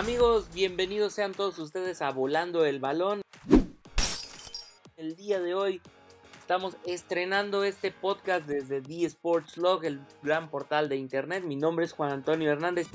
[0.00, 3.20] Amigos, bienvenidos sean todos ustedes a Volando el Balón.
[4.96, 5.82] El día de hoy
[6.38, 11.44] estamos estrenando este podcast desde The Sports Log, el gran portal de internet.
[11.44, 12.88] Mi nombre es Juan Antonio Hernández.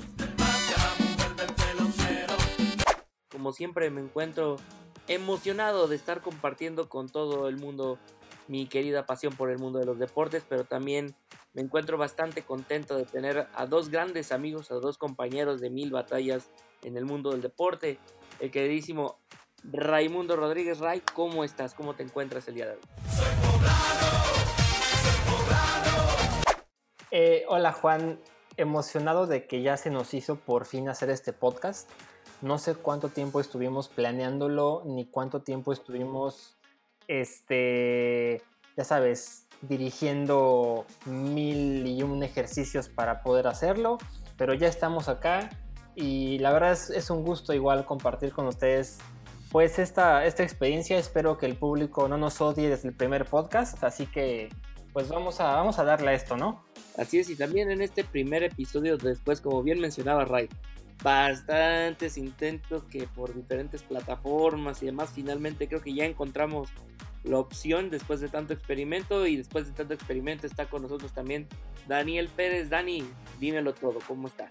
[3.30, 4.56] Como siempre me encuentro
[5.06, 8.00] emocionado de estar compartiendo con todo el mundo
[8.48, 11.14] mi querida pasión por el mundo de los deportes, pero también
[11.54, 15.92] me encuentro bastante contento de tener a dos grandes amigos, a dos compañeros de mil
[15.92, 16.50] batallas
[16.82, 17.98] en el mundo del deporte.
[18.40, 19.18] El queridísimo
[19.64, 21.74] Raimundo Rodríguez Ray, ¿cómo estás?
[21.74, 22.80] ¿Cómo te encuentras el día de hoy?
[27.10, 28.20] Eh, hola Juan,
[28.56, 31.88] emocionado de que ya se nos hizo por fin hacer este podcast.
[32.42, 36.58] No sé cuánto tiempo estuvimos planeándolo, ni cuánto tiempo estuvimos,
[37.08, 38.42] este,
[38.76, 43.98] ya sabes, dirigiendo mil y un ejercicios para poder hacerlo,
[44.36, 45.48] pero ya estamos acá
[45.96, 48.98] y la verdad es, un gusto igual compartir con ustedes
[49.50, 50.98] pues esta, esta experiencia.
[50.98, 54.50] Espero que el público no nos odie desde el primer podcast, así que
[54.92, 56.62] pues vamos a, vamos a darle a esto, ¿no?
[56.98, 60.48] Así es, y también en este primer episodio después, como bien mencionaba Ray,
[61.02, 66.68] bastantes intentos que por diferentes plataformas y demás, finalmente creo que ya encontramos
[67.24, 71.46] la opción después de tanto experimento y después de tanto experimento está con nosotros también
[71.88, 72.70] Daniel Pérez.
[72.70, 73.04] Dani,
[73.40, 74.50] dímelo todo, ¿cómo estás?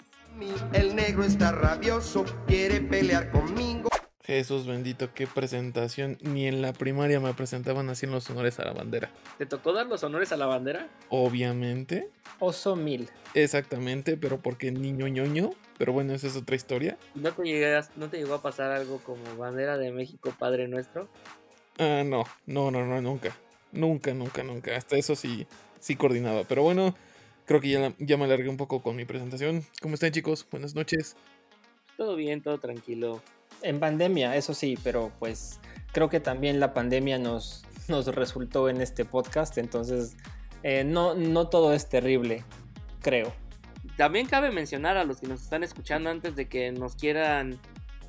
[0.73, 3.87] El negro está rabioso, quiere pelear conmigo.
[4.21, 6.17] Jesús bendito, qué presentación.
[6.21, 9.11] Ni en la primaria me presentaban así en los honores a la bandera.
[9.37, 10.89] ¿Te tocó dar los honores a la bandera?
[11.09, 12.09] Obviamente.
[12.39, 13.09] Oso mil.
[13.33, 15.51] Exactamente, pero porque niño ñoño.
[15.77, 16.97] Pero bueno, esa es otra historia.
[17.13, 21.07] ¿No te, llegas, ¿No te llegó a pasar algo como bandera de México, Padre Nuestro?
[21.77, 23.33] Ah, no, no, no, no, nunca.
[23.71, 24.75] Nunca, nunca, nunca.
[24.75, 25.47] Hasta eso sí,
[25.79, 26.43] sí coordinaba.
[26.43, 26.95] Pero bueno,
[27.45, 29.63] creo que ya, ya me alargué un poco con mi presentación.
[29.81, 30.45] ¿Cómo están chicos?
[30.51, 31.15] Buenas noches.
[31.97, 33.21] Todo bien, todo tranquilo
[33.61, 35.59] en pandemia, eso sí, pero pues
[35.91, 40.15] creo que también la pandemia nos, nos resultó en este podcast, entonces
[40.63, 42.43] eh, no, no todo es terrible,
[43.01, 43.33] creo.
[43.97, 47.59] También cabe mencionar a los que nos están escuchando antes de que nos quieran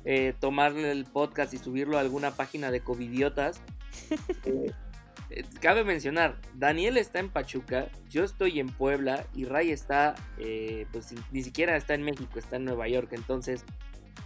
[0.05, 3.61] eh, tomar el podcast y subirlo a alguna página de covidiotas.
[4.45, 4.71] Eh,
[5.61, 10.15] cabe mencionar, Daniel está en Pachuca, yo estoy en Puebla y Ray está,
[10.91, 13.09] pues ni siquiera está en México, está en Nueva York.
[13.11, 13.65] Entonces,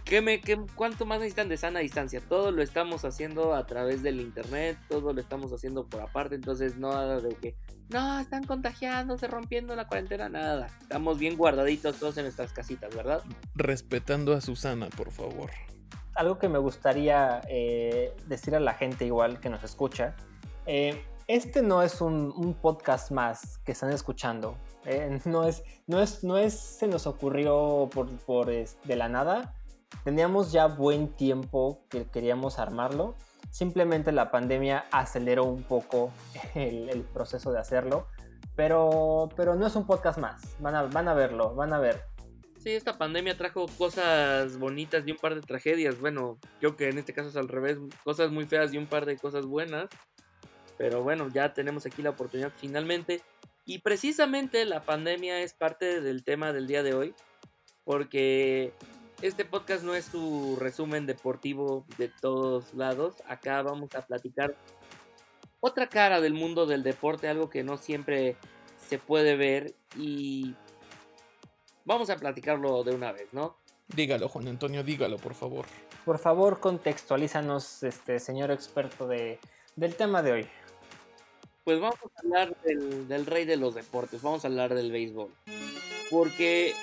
[0.04, 2.20] ¿Qué me, qué, ¿Cuánto más necesitan de sana distancia?
[2.20, 6.76] Todo lo estamos haciendo a través del internet, todo lo estamos haciendo por aparte, entonces
[6.76, 7.54] nada de que,
[7.88, 10.66] no, están contagiándose, rompiendo la cuarentena, nada.
[10.80, 13.22] Estamos bien guardaditos todos en nuestras casitas, ¿verdad?
[13.54, 15.50] Respetando a Susana, por favor.
[16.14, 20.16] Algo que me gustaría eh, decir a la gente igual que nos escucha,
[20.66, 24.56] eh, este no es un, podcast más que están escuchando.
[24.84, 29.54] Eh, no, es, no, es, no es, se nos ocurrió por, por de la nada
[30.04, 33.14] Teníamos ya buen tiempo que queríamos armarlo.
[33.50, 36.10] Simplemente la pandemia aceleró un poco
[36.54, 38.08] el, proceso de hacerlo.
[38.56, 40.42] Pero, pero no es un podcast más.
[40.58, 42.02] Van a, van a verlo, van a ver.
[42.58, 45.98] Sí, esta pandemia trajo cosas bonitas y un par de tragedias.
[46.00, 49.06] Bueno, yo que en este caso es al revés, cosas muy feas y un par
[49.06, 49.88] de cosas buenas.
[50.82, 53.22] Pero bueno, ya tenemos aquí la oportunidad finalmente.
[53.64, 57.14] Y precisamente la pandemia es parte del tema del día de hoy.
[57.84, 58.72] Porque
[59.20, 63.14] este podcast no es tu resumen deportivo de todos lados.
[63.28, 64.56] Acá vamos a platicar
[65.60, 68.34] otra cara del mundo del deporte, algo que no siempre
[68.88, 70.56] se puede ver y
[71.84, 73.56] vamos a platicarlo de una vez, ¿no?
[73.86, 75.64] Dígalo, Juan Antonio, dígalo, por favor.
[76.04, 79.38] Por favor, contextualízanos, este señor experto de,
[79.76, 80.48] del tema de hoy.
[81.64, 85.30] Pues vamos a hablar del, del rey de los deportes, vamos a hablar del béisbol.
[86.10, 86.74] Porque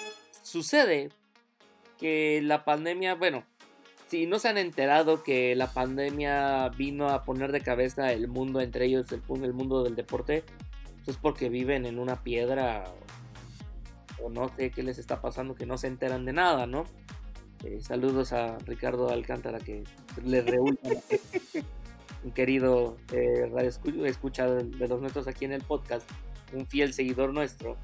[0.41, 1.09] sucede
[1.97, 3.43] que la pandemia, bueno,
[4.07, 8.61] si no se han enterado que la pandemia vino a poner de cabeza el mundo,
[8.61, 10.43] entre ellos el, el mundo del deporte,
[10.95, 12.85] pues es porque viven en una piedra
[14.21, 16.85] o, no sé qué les está pasando, que no se enteran de nada, ¿no?
[17.63, 19.83] Eh, saludos a Ricardo Alcántara que
[20.23, 20.79] le reúne
[22.23, 26.09] un querido eh, radio de los nuestros aquí en el podcast,
[26.53, 27.77] un fiel seguidor nuestro.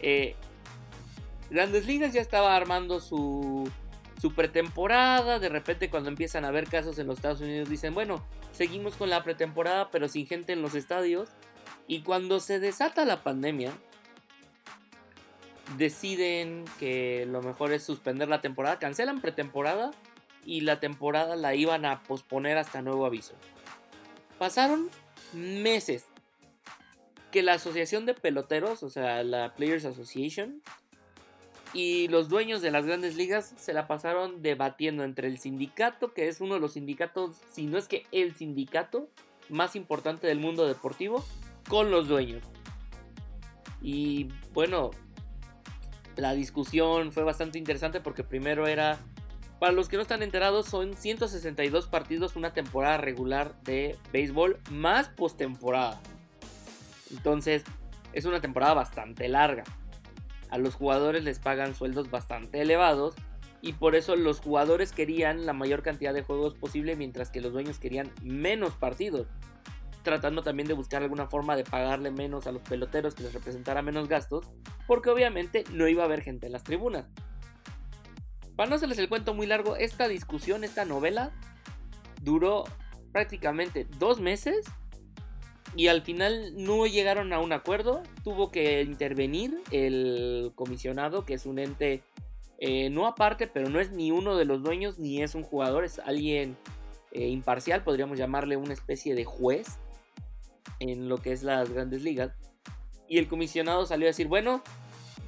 [0.00, 0.34] Eh,
[1.50, 3.70] Grandes Ligas ya estaba armando su,
[4.20, 5.38] su pretemporada.
[5.38, 9.10] De repente, cuando empiezan a haber casos en los Estados Unidos, dicen: Bueno, seguimos con
[9.10, 11.30] la pretemporada, pero sin gente en los estadios.
[11.86, 13.72] Y cuando se desata la pandemia,
[15.76, 18.78] deciden que lo mejor es suspender la temporada.
[18.78, 19.92] Cancelan pretemporada
[20.44, 23.34] y la temporada la iban a posponer hasta nuevo aviso.
[24.38, 24.90] Pasaron
[25.32, 26.04] meses
[27.32, 30.62] que la asociación de peloteros, o sea, la Players Association,
[31.72, 36.28] y los dueños de las grandes ligas se la pasaron debatiendo entre el sindicato, que
[36.28, 39.08] es uno de los sindicatos, si no es que el sindicato
[39.48, 41.24] más importante del mundo deportivo,
[41.68, 42.42] con los dueños.
[43.82, 44.90] Y bueno,
[46.16, 48.98] la discusión fue bastante interesante porque primero era,
[49.58, 55.08] para los que no están enterados, son 162 partidos una temporada regular de béisbol más
[55.08, 56.00] postemporada.
[57.10, 57.64] Entonces,
[58.12, 59.64] es una temporada bastante larga.
[60.50, 63.14] A los jugadores les pagan sueldos bastante elevados
[63.62, 67.52] y por eso los jugadores querían la mayor cantidad de juegos posible mientras que los
[67.52, 69.26] dueños querían menos partidos
[70.06, 73.82] tratando también de buscar alguna forma de pagarle menos a los peloteros que les representara
[73.82, 74.46] menos gastos,
[74.86, 77.08] porque obviamente no iba a haber gente en las tribunas.
[78.56, 81.30] Para no hacerles el cuento muy largo, esta discusión, esta novela,
[82.22, 82.64] duró
[83.12, 84.66] prácticamente dos meses
[85.76, 88.02] y al final no llegaron a un acuerdo.
[88.24, 92.02] Tuvo que intervenir el comisionado, que es un ente
[92.58, 95.84] eh, no aparte, pero no es ni uno de los dueños ni es un jugador,
[95.84, 96.56] es alguien
[97.12, 99.78] eh, imparcial, podríamos llamarle una especie de juez
[100.80, 102.32] en lo que es las grandes ligas.
[103.08, 104.62] Y el comisionado salió a decir, bueno,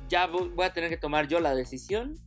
[0.09, 2.19] ya voy a tener que tomar yo la decisión.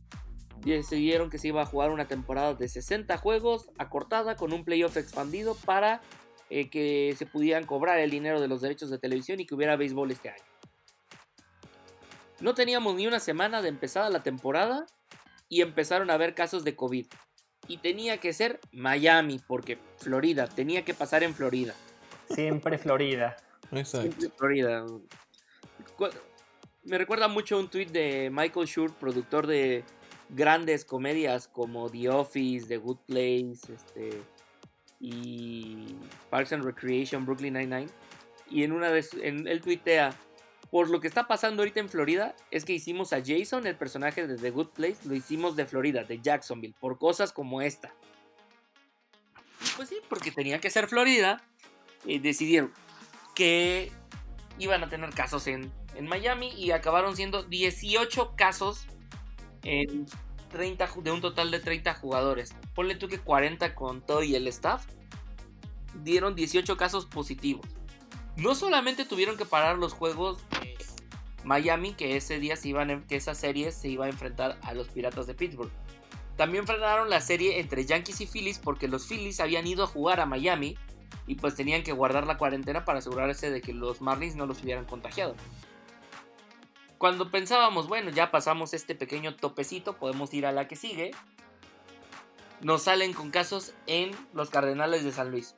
[0.64, 4.96] Decidieron que se iba a jugar una temporada de 60 juegos acortada con un playoff
[4.96, 6.00] expandido para
[6.50, 9.76] eh, que se pudieran cobrar el dinero de los derechos de televisión y que hubiera
[9.76, 10.44] béisbol este año.
[12.40, 14.86] No teníamos ni una semana de empezada la temporada
[15.48, 17.06] y empezaron a haber casos de COVID.
[17.68, 21.74] Y tenía que ser Miami, porque Florida, tenía que pasar en Florida.
[22.28, 23.36] Siempre Florida.
[23.84, 24.84] Siempre Florida.
[26.84, 29.84] Me recuerda mucho un tweet de Michael Schur, productor de
[30.32, 34.22] grandes comedias como The Office, The Good Place, este,
[35.00, 35.96] y
[36.30, 37.88] Parks and Recreation, Brooklyn Nine-Nine.
[38.50, 40.14] Y en una vez, en, él tuitea,
[40.70, 44.26] por lo que está pasando ahorita en Florida, es que hicimos a Jason, el personaje
[44.26, 47.94] de The Good Place, lo hicimos de Florida, de Jacksonville, por cosas como esta.
[49.76, 51.42] Pues sí, porque tenía que ser Florida,
[52.06, 52.72] eh, decidieron
[53.34, 53.90] que
[54.58, 55.70] iban a tener casos en,
[56.00, 58.86] Miami y acabaron siendo 18 casos
[59.64, 60.06] en
[60.50, 62.54] 30, de un total de 30 jugadores.
[62.74, 64.86] Ponle tú que 40 con todo y el staff
[66.02, 67.66] dieron 18 casos positivos.
[68.36, 70.76] No solamente tuvieron que parar los juegos de
[71.44, 74.88] Miami, que ese día se iban, que esa serie se iba a enfrentar a los
[74.88, 75.70] Piratas de Pittsburgh.
[76.36, 80.20] También frenaron la serie entre Yankees y Phillies porque los Phillies habían ido a jugar
[80.20, 80.78] a Miami
[81.26, 84.62] y pues tenían que guardar la cuarentena para asegurarse de que los Marlins no los
[84.62, 85.34] hubieran contagiado.
[87.02, 91.10] Cuando pensábamos, bueno, ya pasamos este pequeño topecito, podemos ir a la que sigue,
[92.60, 95.56] nos salen con casos en los Cardenales de San Luis.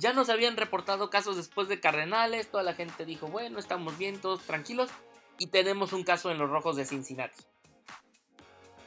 [0.00, 4.20] Ya nos habían reportado casos después de Cardenales, toda la gente dijo, bueno, estamos bien,
[4.20, 4.90] todos tranquilos,
[5.38, 7.40] y tenemos un caso en los Rojos de Cincinnati.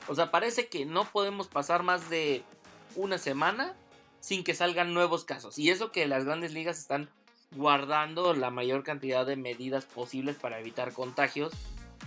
[0.09, 2.43] O sea, parece que no podemos pasar más de
[2.97, 3.77] una semana
[4.19, 5.57] sin que salgan nuevos casos.
[5.57, 7.09] Y eso que las grandes ligas están
[7.55, 11.53] guardando la mayor cantidad de medidas posibles para evitar contagios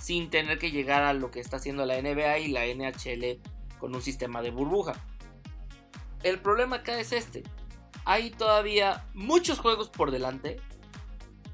[0.01, 3.41] sin tener que llegar a lo que está haciendo la NBA y la NHL
[3.79, 4.95] con un sistema de burbuja.
[6.23, 7.43] El problema acá es este.
[8.05, 10.61] Hay todavía muchos juegos por delante,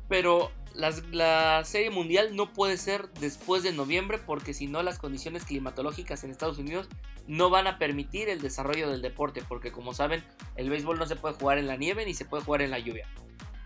[0.08, 5.44] pero la serie mundial no puede ser después de noviembre porque si no las condiciones
[5.44, 6.88] climatológicas en Estados Unidos
[7.26, 10.24] no van a permitir el desarrollo del deporte porque como saben
[10.56, 12.78] el béisbol no se puede jugar en la nieve ni se puede jugar en la
[12.78, 13.06] lluvia.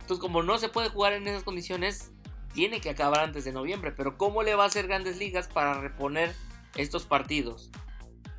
[0.05, 2.13] Entonces como no se puede jugar en esas condiciones
[2.53, 3.91] tiene que acabar antes de noviembre.
[3.91, 6.35] Pero ¿cómo le va a hacer grandes ligas para reponer
[6.77, 7.71] estos partidos?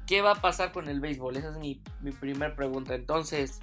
[0.06, 1.38] ¿Qué va a pasar con el béisbol?
[1.38, 2.94] Esa es mi, mi primera pregunta.
[2.94, 3.62] Entonces,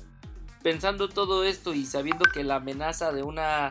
[0.64, 3.70] pensando todo esto y sabiendo que la amenaza de una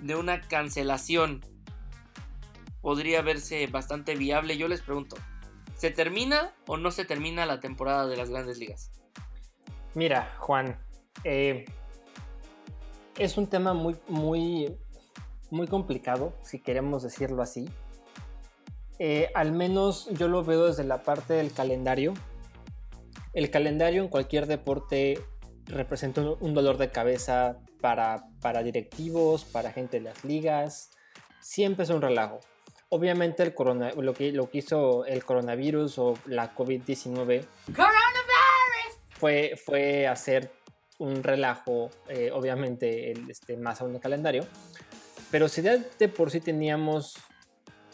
[0.00, 1.46] de una cancelación
[2.80, 5.16] podría verse bastante viable, yo les pregunto,
[5.76, 8.90] ¿se termina o no se termina la temporada de las grandes ligas?
[9.94, 10.78] Mira, Juan,
[11.22, 11.64] eh,
[13.18, 14.76] es un tema muy, muy,
[15.50, 17.68] muy complicado, si queremos decirlo así.
[18.98, 22.14] Eh, al menos yo lo veo desde la parte del calendario.
[23.32, 25.22] El calendario en cualquier deporte
[25.66, 30.90] representa un dolor de cabeza para, para directivos, para gente de las ligas.
[31.40, 32.40] Siempre es un relajo.
[32.88, 37.44] Obviamente el corona, lo, que, lo que hizo el coronavirus o la COVID-19
[39.10, 40.52] fue, fue hacer
[40.98, 44.46] un relajo, eh, obviamente, el, este, más aún el calendario.
[45.30, 47.16] Pero si ya de por sí teníamos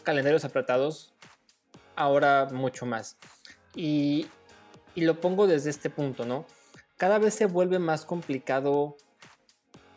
[0.03, 1.13] calendarios apretados,
[1.95, 3.17] ahora mucho más.
[3.75, 4.27] Y,
[4.95, 6.45] y lo pongo desde este punto, ¿no?
[6.97, 8.97] Cada vez se vuelve más complicado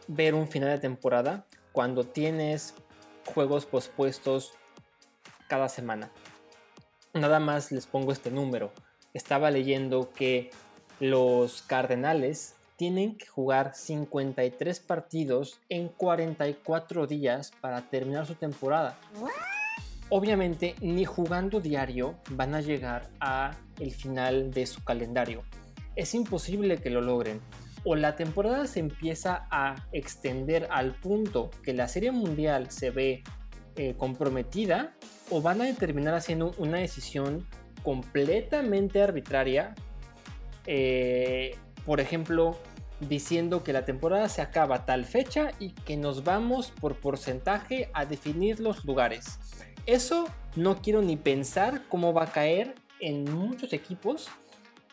[0.08, 2.74] ver un final de temporada cuando tienes
[3.26, 4.54] juegos pospuestos
[5.48, 6.10] cada semana.
[7.12, 8.72] nada más les pongo este número.
[9.14, 10.50] Estaba leyendo que
[11.00, 18.98] los Cardenales tienen que jugar 53 partidos en 44 días para terminar su temporada.
[20.08, 25.42] Obviamente, ni jugando diario van a llegar a el final de su calendario.
[25.96, 27.40] Es imposible que lo logren.
[27.84, 33.22] O la temporada se empieza a extender al punto que la Serie Mundial se ve
[33.76, 34.94] eh, comprometida,
[35.30, 37.46] o van a terminar haciendo una decisión
[37.82, 39.74] completamente arbitraria.
[40.66, 41.56] Eh,
[41.86, 42.58] por ejemplo,
[43.00, 48.04] diciendo que la temporada se acaba tal fecha y que nos vamos por porcentaje a
[48.04, 49.38] definir los lugares.
[49.86, 54.28] Eso no quiero ni pensar cómo va a caer en muchos equipos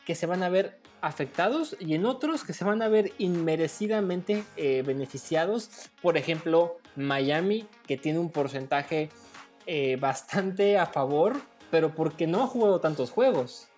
[0.06, 4.44] que se van a ver afectados y en otros que se van a ver inmerecidamente
[4.56, 5.70] eh, beneficiados.
[6.00, 9.10] Por ejemplo, Miami, que tiene un porcentaje
[9.66, 13.68] eh, bastante a favor, pero porque no ha jugado tantos juegos.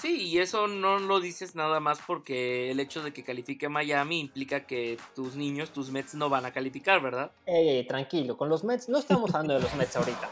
[0.00, 4.20] Sí, y eso no lo dices nada más porque el hecho de que califique Miami
[4.20, 7.32] implica que tus niños, tus Mets no van a calificar, ¿verdad?
[7.46, 10.30] Eh, tranquilo, con los Mets, no estamos hablando de los Mets ahorita.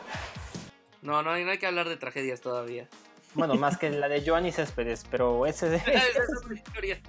[1.02, 2.88] No, no, no hay que hablar de tragedias todavía.
[3.34, 7.02] Bueno, más que la de Joanny Céspedes, pero ese, es,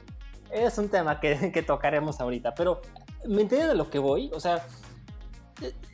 [0.51, 2.55] es un tema que, que, tocaremos ahorita.
[2.55, 2.81] Pero,
[3.25, 4.31] ¿me entiendes de lo que voy?
[4.33, 4.65] O sea,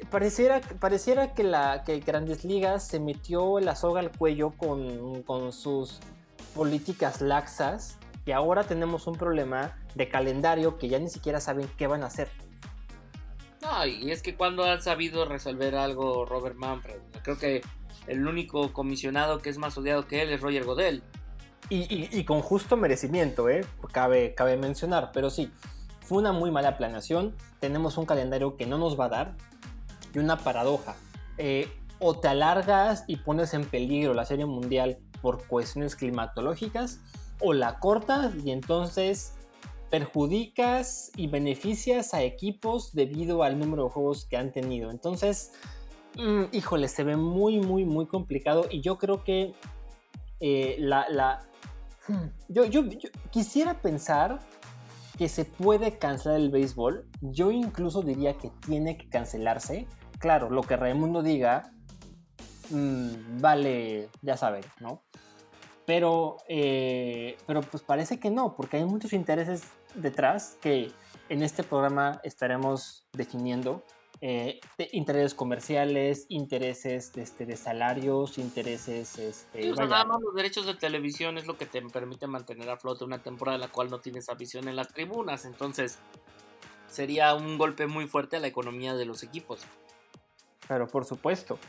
[0.09, 5.51] pareciera, pareciera que, la, que Grandes Ligas se metió la soga al cuello con, con
[5.51, 5.99] sus
[6.55, 11.87] políticas laxas y ahora tenemos un problema de calendario que ya ni siquiera saben qué
[11.87, 12.29] van a hacer.
[13.61, 17.61] No, y es que cuando han sabido resolver algo Robert Manfred, creo que
[18.07, 21.03] el único comisionado que es más odiado que él es Roger Godel.
[21.69, 23.65] Y, con justo merecimiento, ¿eh?
[23.91, 25.51] cabe, cabe mencionar, pero sí,
[26.01, 29.33] fue una muy mala planeación, tenemos un calendario que no nos va a dar
[30.13, 30.95] y una paradoja.
[31.37, 36.99] Eh, o te alargas y pones en peligro la serie mundial por cuestiones climatológicas
[37.39, 39.35] o la cortas y entonces
[39.89, 44.89] perjudicas y beneficias a equipos debido al número de juegos que han tenido.
[44.89, 45.53] Entonces,
[46.17, 49.53] mm, híjole, se ve muy, muy, muy complicado y yo creo que
[50.39, 51.47] eh, la...
[52.07, 52.83] hmm, yo, yo,
[53.29, 54.39] quisiera pensar
[55.17, 57.05] que se puede cancelar el béisbol.
[57.21, 59.87] Yo incluso diría que tiene que cancelarse.
[60.19, 61.72] Claro, lo que Raimundo diga
[62.69, 65.01] Mm, vale, ya saben, ¿no?
[65.85, 69.63] Pero, eh, pero pues parece que no, porque hay muchos intereses
[69.95, 70.91] detrás que
[71.29, 73.83] en este programa estaremos definiendo.
[74.25, 74.61] Eh,
[74.93, 79.19] intereses comerciales, intereses de, este, de salarios, intereses...
[79.19, 83.03] Este, nada más los derechos de televisión es lo que te permite mantener a flote
[83.03, 85.99] una temporada en la cual no tienes afición en las tribunas, entonces
[86.87, 89.59] sería un golpe muy fuerte a la economía de los equipos.
[90.69, 91.59] Pero por supuesto,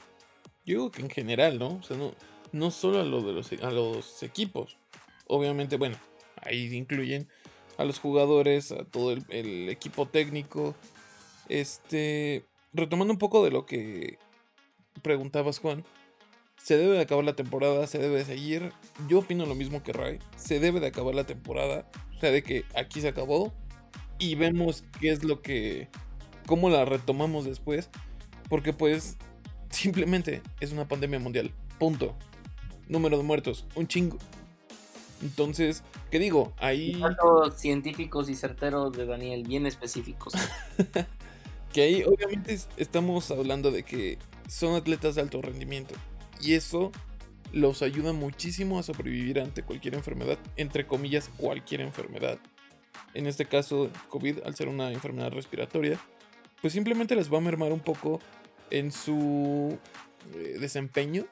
[0.65, 1.77] yo digo que en general, ¿no?
[1.77, 2.13] O sea, no,
[2.53, 4.77] no solo a, lo de los, a los equipos.
[5.27, 5.97] Obviamente, bueno,
[6.41, 7.29] ahí incluyen
[7.77, 10.75] a los jugadores, a todo el, equipo técnico.
[11.49, 14.19] Este, retomando un poco de lo que
[15.03, 15.85] preguntabas, Juan.
[16.57, 18.73] Se debe de acabar la temporada, se debe de seguir.
[19.09, 20.19] Yo opino lo mismo que Ray.
[20.37, 21.91] Se debe de acabar la temporada.
[22.17, 23.53] O sea, de que aquí se acabó.
[24.19, 25.89] Y vemos qué es lo que...
[26.47, 27.91] cómo la retomamos después.
[28.49, 29.19] Porque pues
[29.75, 31.51] Simplemente es una pandemia mundial.
[31.81, 32.15] Punto.
[32.89, 34.19] Número de muertos, un chingo.
[35.21, 36.53] Entonces, ¿qué digo?
[36.59, 37.03] Ahí.
[37.57, 40.33] científicos y certeros de Daniel, bien específicos.
[41.73, 45.95] que ahí, obviamente, estamos hablando de que son atletas de alto rendimiento.
[46.41, 46.93] Y eso
[47.53, 50.39] los ayuda muchísimo a sobrevivir ante cualquier enfermedad.
[50.57, 52.39] Entre comillas, cualquier enfermedad.
[53.13, 55.99] En este caso, COVID, al ser una enfermedad respiratoria,
[56.61, 58.21] pues simplemente les va a mermar un poco
[58.71, 59.79] en su
[60.35, 61.27] eh, desempeño.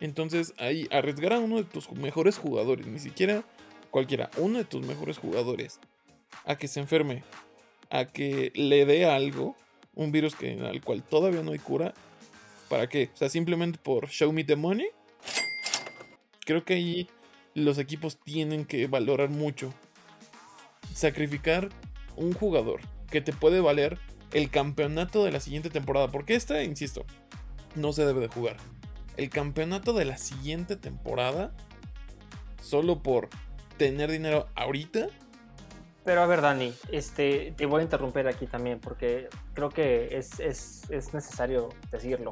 [0.00, 3.44] Entonces ahí arriesgar a uno de tus mejores jugadores, ni siquiera
[3.90, 5.78] cualquiera, uno de tus mejores jugadores,
[6.44, 7.22] a que se enferme,
[7.90, 9.54] a que le dé algo,
[9.94, 11.94] un virus que, al cual todavía no hay cura,
[12.68, 13.10] ¿para qué?
[13.14, 14.88] O sea, simplemente por show me the money.
[16.44, 17.08] Creo que ahí
[17.54, 19.72] los equipos tienen que valorar mucho.
[20.94, 21.68] Sacrificar
[22.16, 22.80] un jugador
[23.10, 23.98] que te puede valer
[24.32, 26.08] el campeonato de la siguiente temporada.
[26.08, 27.04] Porque esta, insisto,
[27.74, 28.56] no se debe de jugar.
[29.16, 31.52] El campeonato de la siguiente temporada,
[32.62, 33.28] solo por
[33.76, 35.08] tener dinero ahorita.
[36.04, 40.40] Pero a ver, Dani, este, te voy a interrumpir aquí también porque creo que es,
[40.40, 42.30] es, es necesario decirlo.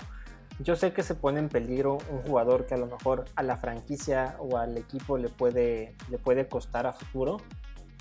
[0.59, 3.57] Yo sé que se pone en peligro un jugador que a lo mejor a la
[3.57, 7.41] franquicia o al equipo le puede, le puede costar a futuro,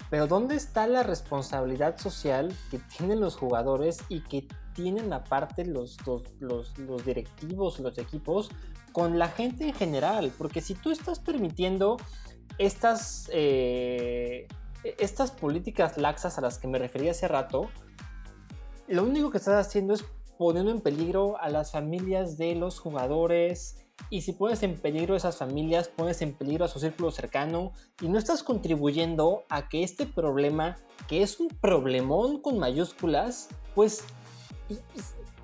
[0.09, 5.97] pero ¿dónde está la responsabilidad social que tienen los jugadores y que tienen aparte los,
[6.39, 8.49] los, los, directivos, los equipos,
[8.91, 11.97] con la gente en general, porque si tú estás permitiendo
[12.57, 14.47] estas, eh,
[14.83, 17.69] estas políticas laxas a las que me refería hace rato,
[18.87, 20.03] lo único que estás haciendo es
[20.37, 23.85] poniendo en peligro a las familias de los jugadores.
[24.09, 27.73] Y si pones en peligro a esas familias, pones en peligro a su círculo cercano
[28.01, 30.77] y no estás contribuyendo a que este problema,
[31.07, 34.03] que es un problemón con mayúsculas, pues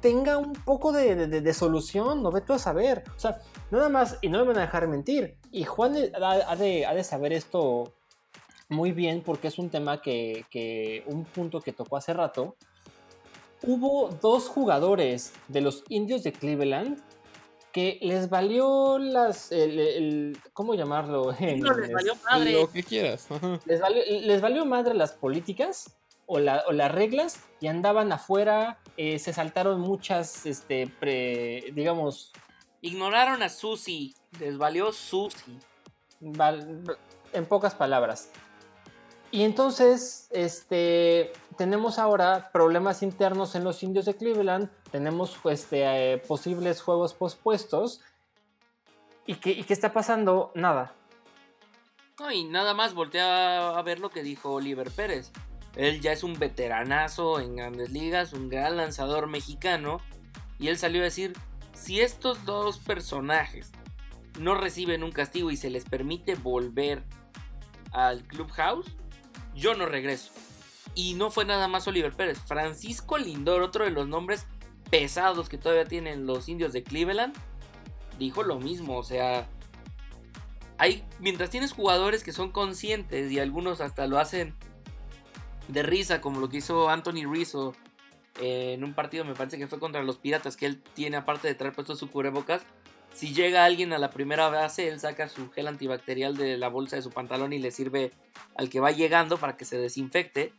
[0.05, 3.03] tenga un poco de, solución, no ve tú a saber.
[3.15, 3.39] O sea,
[3.71, 7.91] nada más, y no me van a dejar mentir, y Juan ha, de, saber esto
[8.69, 12.55] muy bien porque es un tema que, que, un punto que tocó hace rato,
[13.63, 17.01] hubo dos jugadores de los indios de Cleveland
[17.75, 19.51] que les valió las.
[19.51, 21.36] El, ¿Cómo llamarlo?
[21.58, 22.53] No, les valió madre.
[22.53, 23.27] Lo que quieras.
[23.65, 25.94] Les, valió, les valió madre las políticas
[26.25, 28.79] o, las reglas y andaban afuera.
[28.96, 30.89] Eh, se saltaron muchas, este,
[31.74, 32.32] digamos.
[32.79, 34.15] Ignoraron a Susi.
[34.39, 35.60] Les valió Susi.
[36.22, 38.32] en pocas palabras.
[39.32, 46.17] Y entonces, este, tenemos ahora problemas internos en los indios de Cleveland, tenemos este, eh,
[46.20, 48.01] posibles juegos pospuestos.
[49.25, 50.51] ¿Y qué, ¿Y qué está pasando?
[50.55, 50.94] Nada.
[52.20, 55.32] No, y nada más voltea a ver lo que dijo Oliver Pérez.
[55.75, 60.00] Él ya es un veteranazo en grandes ligas, un gran lanzador mexicano.
[60.58, 61.34] Y él salió a decir,
[61.74, 63.72] si estos dos personajes
[64.39, 67.03] no reciben un castigo y se les permite volver
[67.91, 68.96] al clubhouse,
[69.55, 70.31] yo no regreso.
[70.93, 72.39] Y no fue nada más Oliver Pérez.
[72.45, 74.45] Francisco Lindor, otro de los nombres
[74.89, 77.35] pesados que todavía tienen los indios de Cleveland,
[78.19, 78.97] dijo lo mismo.
[78.97, 79.50] O sea,
[80.77, 84.53] hay, mientras tienes jugadores que son conscientes y algunos hasta lo hacen
[85.67, 87.74] de risa, como lo que hizo Anthony Rizzo
[88.39, 91.55] en un partido, me parece que fue contra los Piratas, que él tiene, aparte de
[91.55, 92.63] traer puesto su cubrebocas,
[93.16, 96.98] si llega alguien a la primera base, él saca su gel antibacterial de la bolsa
[96.98, 98.12] de su pantalón y le sirve
[98.56, 100.51] al que va llegando para que se desinfecte.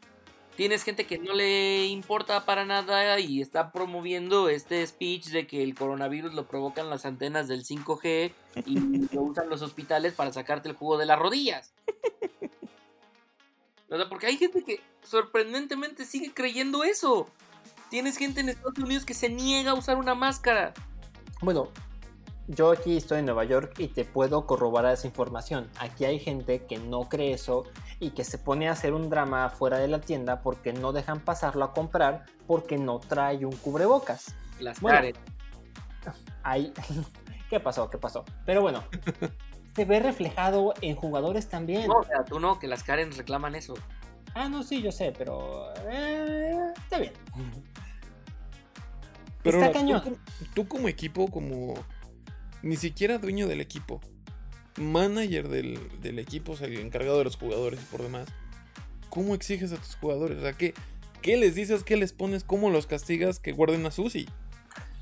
[0.57, 5.62] Tienes gente que no le importa para nada y está promoviendo este speech de que
[5.62, 8.33] el coronavirus lo provocan las antenas del 5G
[8.64, 8.79] y
[9.14, 11.75] lo usan los hospitales para sacarte el jugo de las rodillas.
[13.90, 17.29] O sea, porque hay gente que sorprendentemente sigue creyendo eso.
[17.90, 20.73] Tienes gente en Estados Unidos que se niega a usar una máscara.
[21.42, 21.71] Bueno,
[22.48, 25.68] yo aquí estoy en Nueva York y te puedo corroborar esa información.
[25.78, 27.64] Aquí hay gente que no cree eso
[27.98, 31.20] y que se pone a hacer un drama fuera de la tienda porque no dejan
[31.20, 34.35] pasarlo a comprar porque no trae un cubrebocas.
[34.61, 35.14] Las Karen.
[37.50, 37.90] ¿Qué pasó?
[37.90, 38.24] ¿Qué pasó?
[38.44, 38.85] Pero bueno,
[39.76, 41.88] se ve reflejado en jugadores también.
[41.88, 43.74] No, o sea, tú no, que las Karen reclaman eso.
[44.35, 45.72] Ah, no, sí, yo sé, pero.
[45.88, 47.12] Eh, está bien.
[49.42, 50.18] Pero está cañón.
[50.54, 51.74] tú como equipo, como
[52.66, 54.00] ni siquiera dueño del equipo,
[54.76, 58.29] manager del, equipo, o el encargado de los jugadores y por demás,
[59.09, 60.38] ¿cómo exiges a tus jugadores?
[60.38, 60.74] O sea, ¿qué,
[61.22, 61.85] qué les dices?
[61.85, 62.44] ¿Qué les pones?
[62.44, 64.29] ¿Cómo los castigas que guarden a Susi?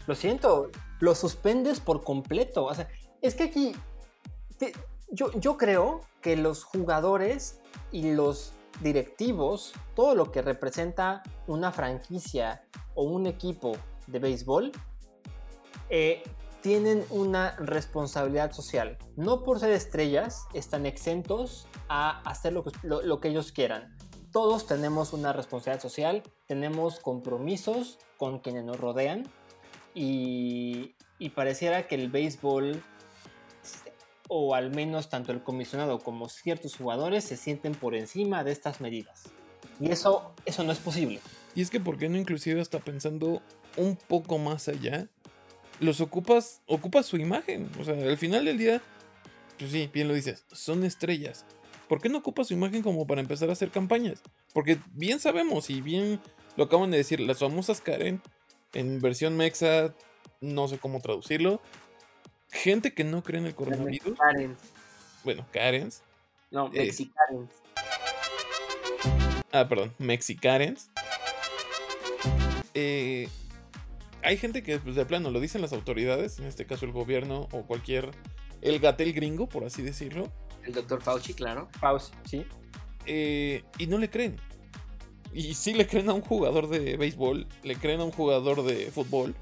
[0.06, 2.66] Lo siento, lo suspendes por completo.
[2.66, 2.88] O sea,
[3.22, 3.74] es que aquí
[5.10, 7.60] yo, yo creo que los jugadores
[7.92, 13.72] y los directivos, todo lo que representa una franquicia o un equipo
[14.06, 14.72] de béisbol,
[15.88, 16.22] eh,
[16.64, 18.96] tienen una responsabilidad social.
[19.16, 23.94] No por ser estrellas están exentos a hacer lo que, lo, que ellos quieran.
[24.32, 29.28] Todos tenemos una responsabilidad social, tenemos compromisos con quienes nos rodean
[29.94, 32.82] y, y pareciera que el béisbol
[34.28, 38.80] o al menos tanto el comisionado como ciertos jugadores se sienten por encima de estas
[38.80, 39.24] medidas.
[39.80, 41.20] Y eso, eso no es posible.
[41.54, 43.42] Y es que, ¿por qué no inclusive está pensando
[43.76, 45.10] un poco más allá?
[45.80, 47.70] Los ocupas, ocupas su imagen.
[47.80, 48.82] O sea, al final del día,
[49.58, 51.44] pues sí, bien lo dices, son estrellas.
[51.88, 54.22] ¿Por qué no ocupas su imagen como para empezar a hacer campañas?
[54.52, 56.20] Porque bien sabemos y bien
[56.56, 58.22] lo acaban de decir, las famosas Karen,
[58.72, 59.94] en versión mexa,
[60.40, 61.60] no sé cómo traducirlo.
[62.50, 64.18] Gente que no cree en el coronavirus.
[64.18, 64.56] Karen.
[65.24, 66.02] Bueno, Karens.
[66.50, 67.50] No, Mexicarens.
[69.50, 70.90] ah, perdón, Mexicarens.
[72.74, 73.28] Eh,
[74.24, 77.46] hay gente que pues, de plano lo dicen las autoridades, en este caso el gobierno
[77.52, 78.10] o cualquier,
[78.62, 80.32] el gatel gringo, por así decirlo.
[80.64, 81.68] El doctor Fauci, claro.
[81.78, 82.46] Fauci, sí.
[83.06, 84.36] Eh, y no le creen.
[85.32, 88.90] Y sí le creen a un jugador de béisbol, le creen a un jugador de
[88.90, 89.34] fútbol,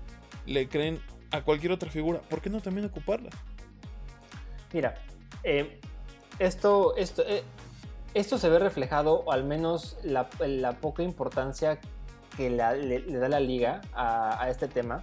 [0.46, 2.20] le creen a cualquier otra figura.
[2.22, 3.30] ¿Por qué no también ocuparla?
[4.72, 4.94] Mira,
[5.44, 5.80] eh,
[6.40, 7.44] esto, esto, eh,
[8.14, 11.78] esto se ve reflejado, o al menos la, la poca importancia
[12.36, 15.02] que le, da la liga a, este tema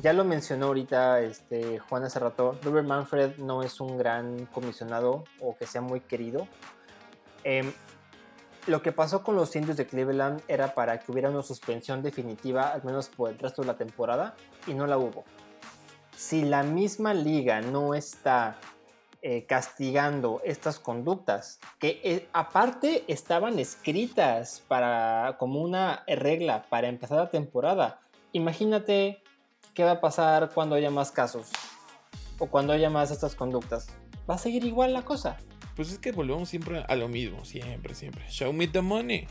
[0.00, 5.24] ya lo mencionó ahorita este, Juan hace rato, Robert Manfred no es un gran comisionado
[5.40, 6.48] o que sea muy querido.
[7.44, 7.72] Em,
[8.66, 12.72] lo que pasó con los indios de Cleveland era para que hubiera una suspensión definitiva,
[12.72, 14.34] al menos por el resto de la temporada,
[14.66, 15.24] y no la hubo.
[16.16, 18.56] Si la misma liga no está
[19.22, 27.18] eh, castigando estas conductas, que eh, aparte estaban escritas para, como una regla para empezar
[27.18, 28.00] la temporada,
[28.32, 29.22] imagínate
[29.74, 31.50] qué va a pasar cuando haya más casos
[32.38, 33.86] o cuando haya más estas conductas.
[34.28, 35.36] Va a seguir igual la cosa.
[35.76, 38.28] Pues es que volvemos siempre a lo mismo, siempre, siempre.
[38.28, 39.26] Show me the money.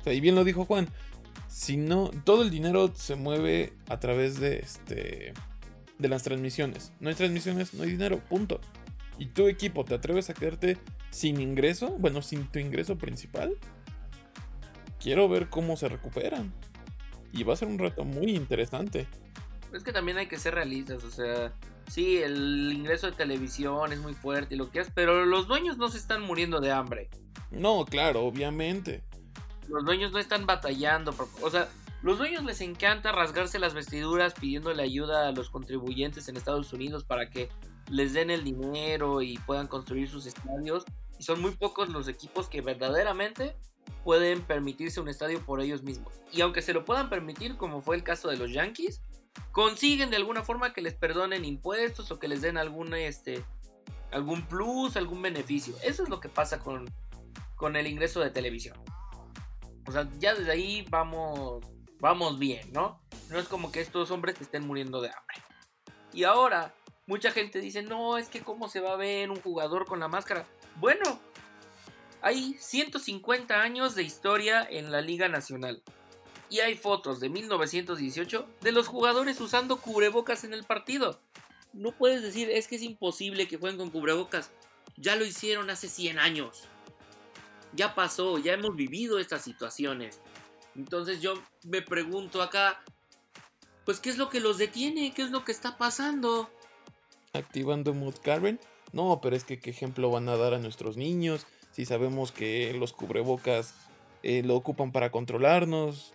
[0.00, 0.88] O sea, y bien lo dijo Juan.
[1.48, 5.34] Si no, todo el dinero se mueve a través de este
[5.98, 6.92] de las transmisiones.
[7.00, 8.60] No hay transmisiones, no hay dinero, punto.
[9.18, 10.78] Y tu equipo te atreves a quedarte
[11.10, 13.56] sin ingreso, bueno, sin tu ingreso principal.
[15.00, 16.52] Quiero ver cómo se recuperan.
[17.32, 19.06] Y va a ser un reto muy interesante.
[19.72, 21.52] Es que también hay que ser realistas, o sea,
[21.88, 25.76] sí, el ingreso de televisión es muy fuerte y lo que es, pero los dueños
[25.76, 27.10] no se están muriendo de hambre.
[27.50, 29.02] No, claro, obviamente.
[29.68, 31.68] Los dueños no están batallando, o sea,
[32.02, 37.04] los dueños les encanta rasgarse las vestiduras pidiéndole ayuda a los contribuyentes en Estados Unidos
[37.04, 37.48] para que
[37.90, 40.84] les den el dinero y puedan construir sus estadios.
[41.18, 43.56] Y son muy pocos los equipos que verdaderamente
[44.04, 46.14] pueden permitirse un estadio por ellos mismos.
[46.32, 49.00] Y aunque se lo puedan permitir, como fue el caso de los Yankees,
[49.52, 53.44] consiguen de alguna forma que les perdonen impuestos o que les den algún, este,
[54.12, 55.74] algún plus, algún beneficio.
[55.82, 56.86] Eso es lo que pasa con,
[57.54, 58.76] con el ingreso de televisión.
[59.86, 61.64] O sea, ya desde ahí vamos,
[62.00, 63.00] vamos bien, ¿no?
[63.30, 65.36] No es como que estos hombres estén muriendo de hambre.
[66.12, 66.74] Y ahora,
[67.06, 70.08] mucha gente dice, no, es que cómo se va a ver un jugador con la
[70.08, 70.46] máscara.
[70.76, 71.20] Bueno,
[72.20, 75.82] hay 150 años de historia en la Liga Nacional
[76.48, 81.20] y hay fotos de 1918 de los jugadores usando cubrebocas en el partido.
[81.72, 84.50] No puedes decir, es que es imposible que jueguen con cubrebocas.
[84.96, 86.64] Ya lo hicieron hace 100 años.
[87.72, 90.20] Ya pasó, ya hemos vivido estas situaciones.
[90.74, 92.82] Entonces yo me pregunto acá,
[93.84, 95.12] pues ¿qué es lo que los detiene?
[95.14, 96.50] ¿Qué es lo que está pasando?
[97.36, 98.58] Activando Mood Karen.
[98.92, 102.72] No, pero es que qué ejemplo van a dar a nuestros niños si sabemos que
[102.72, 103.74] los cubrebocas
[104.22, 106.14] eh, lo ocupan para controlarnos.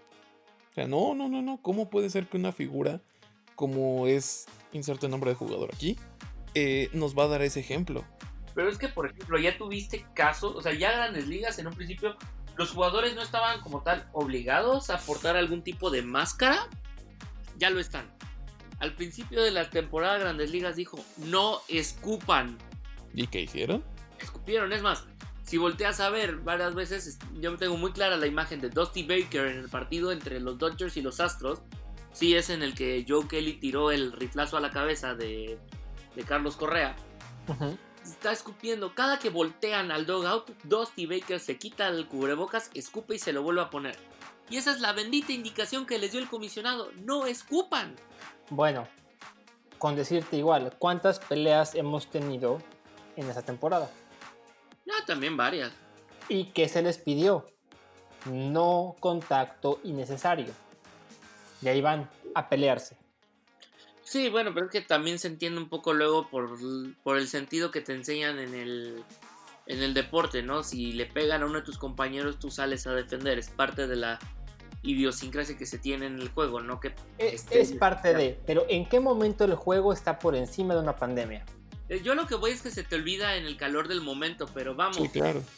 [0.72, 1.62] O sea, no, no, no, no.
[1.62, 3.02] ¿Cómo puede ser que una figura
[3.56, 6.00] como es, inserto el nombre de jugador aquí,
[6.56, 8.04] eh, nos va a dar ese ejemplo?
[8.56, 11.74] Pero es que, por ejemplo, ya tuviste casos, o sea, ya grandes ligas en un
[11.74, 12.18] principio,
[12.58, 16.68] los jugadores no estaban como tal obligados a portar algún tipo de máscara.
[17.58, 18.12] Ya lo están.
[18.82, 22.58] Al principio de la temporada Grandes Ligas dijo, no escupan.
[23.14, 23.84] ¿Y qué hicieron?
[24.20, 25.06] Escupieron, es más,
[25.44, 29.48] si volteas a ver varias veces, yo tengo muy clara la imagen de Dusty Baker
[29.48, 31.60] en el partido entre los Dodgers y los Astros.
[32.14, 35.60] Sí, es en el que Joe Kelly tiró el riflazo a la cabeza de,
[36.28, 36.96] Carlos Correa.
[38.04, 38.96] Está escupiendo.
[38.96, 43.44] Cada que voltean al dogout, Dusty Baker se quita el cubrebocas, escupe y se lo
[43.44, 43.98] vuelve a poner.
[44.50, 46.92] Y esa es la bendita indicación que les dio el comisionado.
[47.04, 47.96] No escupan.
[48.52, 48.86] Bueno,
[49.78, 52.62] con decirte igual, ¿cuántas peleas hemos tenido
[53.16, 53.90] en esa temporada?
[54.90, 55.72] Ah, también varias.
[56.28, 57.48] ¿Y qué se les pidió?
[58.26, 60.54] No contacto innecesario.
[61.62, 62.98] Y ahí van a pelearse.
[64.04, 66.58] Sí, bueno, pero es que también se entiende un poco luego por,
[67.04, 69.06] por el sentido que te enseñan en el,
[69.66, 70.64] en el deporte, ¿no?
[70.64, 73.40] Si le pegan a uno de tus compañeros, tú sales a defender.
[73.40, 74.20] Es parte de la
[74.84, 76.80] idiosincrasia que se tiene en el juego, ¿no?
[76.80, 80.82] Que es, es parte de, pero ¿en qué momento el juego está por encima de
[80.82, 81.46] una pandemia?
[81.92, 84.48] Eh, yo lo que voy es que se te olvida en el calor del momento,
[84.54, 84.98] pero vamos,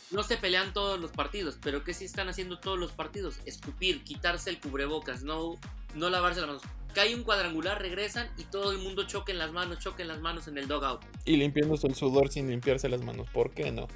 [0.09, 3.37] no se pelean todos los partidos, pero ¿qué sí están haciendo todos los partidos?
[3.45, 5.57] Escupir, quitarse el cubrebocas, no,
[5.93, 6.63] no lavarse las manos.
[6.95, 10.21] Cae un cuadrangular, regresan y todo el mundo choque en las manos, choque en las
[10.21, 11.01] manos en el dogout.
[11.23, 13.87] Y limpiándose el sudor sin limpiarse las manos, ¿por qué no?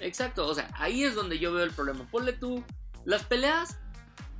[0.00, 2.06] Exacto, o sea, ahí es donde yo veo el problema.
[2.10, 2.62] Ponle tú,
[3.06, 3.78] las peleas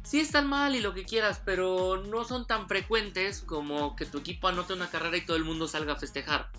[0.03, 4.19] sí están mal y lo que quieras, pero no son tan frecuentes como que tu
[4.19, 6.51] equipo anote una carrera y todo el mundo salga a festejar.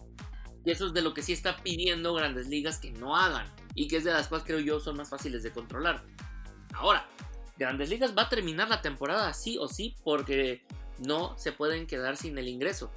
[0.65, 3.47] Y eso es de lo que sí está pidiendo grandes ligas que no hagan.
[3.75, 6.03] Y que es de las cuales creo yo son más fáciles de controlar.
[6.73, 7.07] Ahora,
[7.57, 10.63] grandes ligas va a terminar la temporada sí o sí porque
[10.99, 12.91] no se pueden quedar sin el ingreso.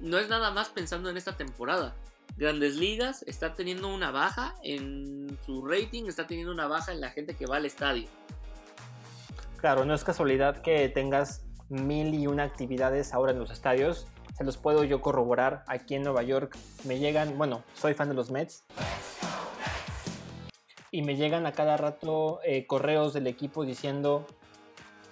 [0.00, 1.96] No es nada más pensando en esta temporada.
[2.36, 7.10] Grandes Ligas está teniendo una baja en su rating, está teniendo una baja en la
[7.10, 8.08] gente que va al estadio.
[9.58, 14.06] Claro, no es casualidad que tengas mil y una actividades ahora en los estadios
[14.38, 15.64] se los puedo yo corroborar.
[15.66, 18.64] Aquí en Nueva York me llegan, bueno, soy fan de los Mets.
[20.92, 24.24] Y me llegan a cada rato eh, correos del equipo diciendo,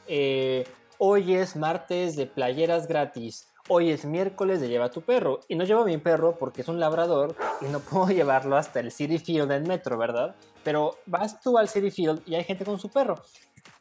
[0.07, 0.65] eh,
[0.99, 3.49] hoy es martes de playeras gratis.
[3.69, 5.41] hoy es miércoles de lleva tu perro.
[5.49, 8.79] Y no llevo a mi perro porque es un labrador y no puedo llevarlo hasta
[8.79, 10.37] el City Field del metro, ¿verdad?
[10.63, 13.17] Pero vas tú al City Field y hay gente con su perro.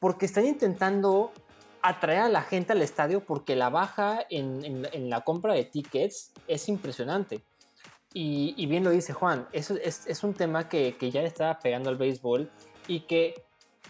[0.06, 1.32] Porque están intentando
[1.82, 6.70] atraer a la gente al estadio porque la baja en, la compra de tickets es
[6.70, 7.42] impresionante.
[8.14, 12.52] Y, bien lo dice Juan, es, un tema que, ya está pegando al béisbol
[12.88, 13.34] y que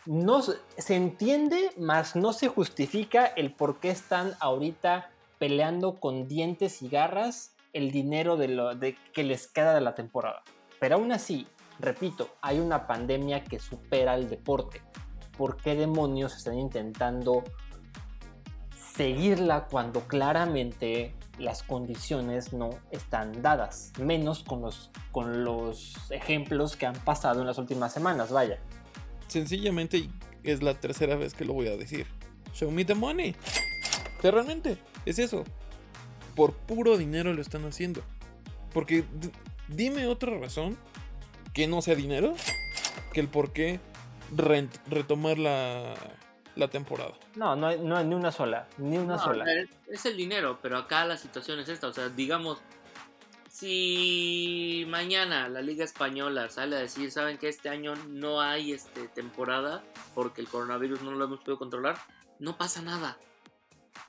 [0.06, 6.82] no se entiende, más no se justifica el por qué están ahorita peleando con dientes
[6.82, 10.44] y garras el dinero de lo de, que les queda de la temporada.
[10.80, 11.46] Pero aún así,
[11.78, 14.82] repito, hay una pandemia que supera el deporte.
[15.38, 17.44] ¿Por qué demonios están intentando
[18.96, 23.92] seguirla cuando claramente las condiciones no están dadas?
[24.00, 28.60] Menos con los, con los ejemplos que han pasado en las últimas semanas, vaya.
[29.28, 30.10] Sencillamente
[30.44, 32.08] es la tercera vez que lo voy a decir.
[32.54, 33.36] Show me the money.
[34.22, 35.44] realmente es eso.
[36.36, 38.02] Por puro dinero lo están haciendo.
[38.74, 39.04] Porque
[39.68, 40.78] dime otra razón
[41.54, 42.36] que no sea dinero
[43.14, 43.80] que el por qué
[44.88, 45.94] retomar la,
[46.56, 47.14] la temporada.
[47.36, 49.46] No, no hay, no ni una sola, ni una sola.
[49.88, 52.60] Es, el dinero, pero acá la situación es esta, o sea, digamos,
[53.50, 59.08] si mañana la Liga Española sale a decir, saben que este año no hay este,
[59.08, 59.84] temporada
[60.14, 61.98] porque el coronavirus no lo hemos podido controlar,
[62.40, 63.18] no pasa nada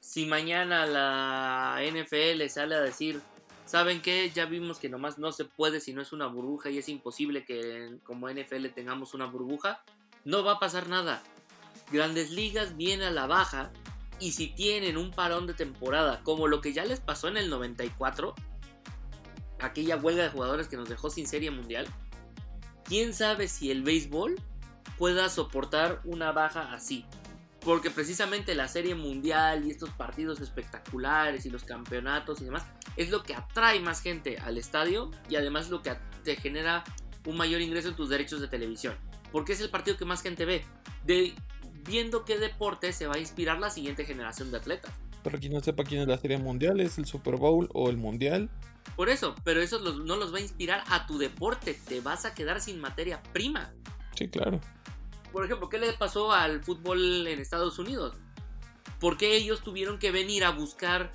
[0.07, 3.21] si mañana la NFL sale a decir,
[3.65, 4.31] ¿saben qué?
[4.31, 7.45] Ya vimos que nomás no se puede si no es una burbuja y es imposible
[7.45, 9.83] que como NFL tengamos una burbuja,
[10.27, 11.23] no va a pasar nada.
[11.91, 13.71] Grandes ligas viene a la baja
[14.21, 17.49] y si tienen un parón de temporada como lo que ya les pasó en el
[17.49, 18.35] 94,
[19.61, 21.87] aquella huelga de jugadores que nos dejó sin serie mundial,
[22.85, 24.35] quién sabe si el béisbol
[24.99, 27.07] pueda soportar una baja así
[27.67, 32.65] porque precisamente la serie mundial y estos partidos espectaculares y los campeonatos y demás
[32.97, 36.85] es lo que atrae más gente al estadio y además lo que te genera
[37.27, 38.97] un mayor ingreso en tus derechos de televisión.
[39.33, 40.65] Porque es el partido que más gente ve.
[41.05, 41.35] De,
[41.85, 44.93] viendo qué deporte se va a inspirar la siguiente generación de atletas.
[45.23, 47.97] Para quien no sepa quién es la serie mundial, es el Super Bowl o el
[47.97, 48.49] Mundial.
[48.95, 51.75] Por eso, pero eso no los va a inspirar a tu deporte.
[51.89, 53.73] Te vas a quedar sin materia prima.
[54.15, 54.61] Sí, claro
[55.37, 58.17] por ejemplo, ¿qué le pasó al fútbol en Estados Unidos?
[58.99, 61.13] ¿Por qué ellos tuvieron que venir a buscar,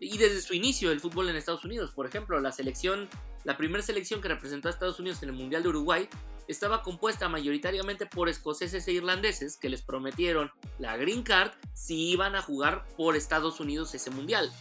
[0.00, 1.92] y desde su inicio, el fútbol en Estados Unidos?
[1.92, 3.08] Por ejemplo, la selección,
[3.44, 6.08] la primera selección que representó a Estados Unidos en el Mundial de Uruguay
[6.48, 12.34] estaba compuesta mayoritariamente por escoceses e irlandeses que les prometieron la green card si iban
[12.34, 14.52] a jugar por Estados Unidos ese mundial.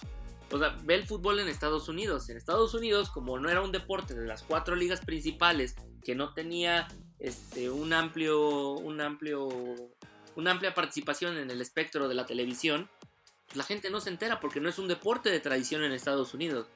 [0.52, 2.30] O sea, ve el fútbol en Estados Unidos.
[2.30, 6.34] En Estados Unidos, como no era un deporte de las cuatro ligas principales, que no
[6.34, 6.88] tenía
[7.20, 9.48] este, un amplio, un amplio,
[10.36, 12.90] una amplia participación en el espectro de la televisión,
[13.46, 16.34] pues la gente no se entera porque no es un deporte de tradición en Estados
[16.34, 16.68] Unidos.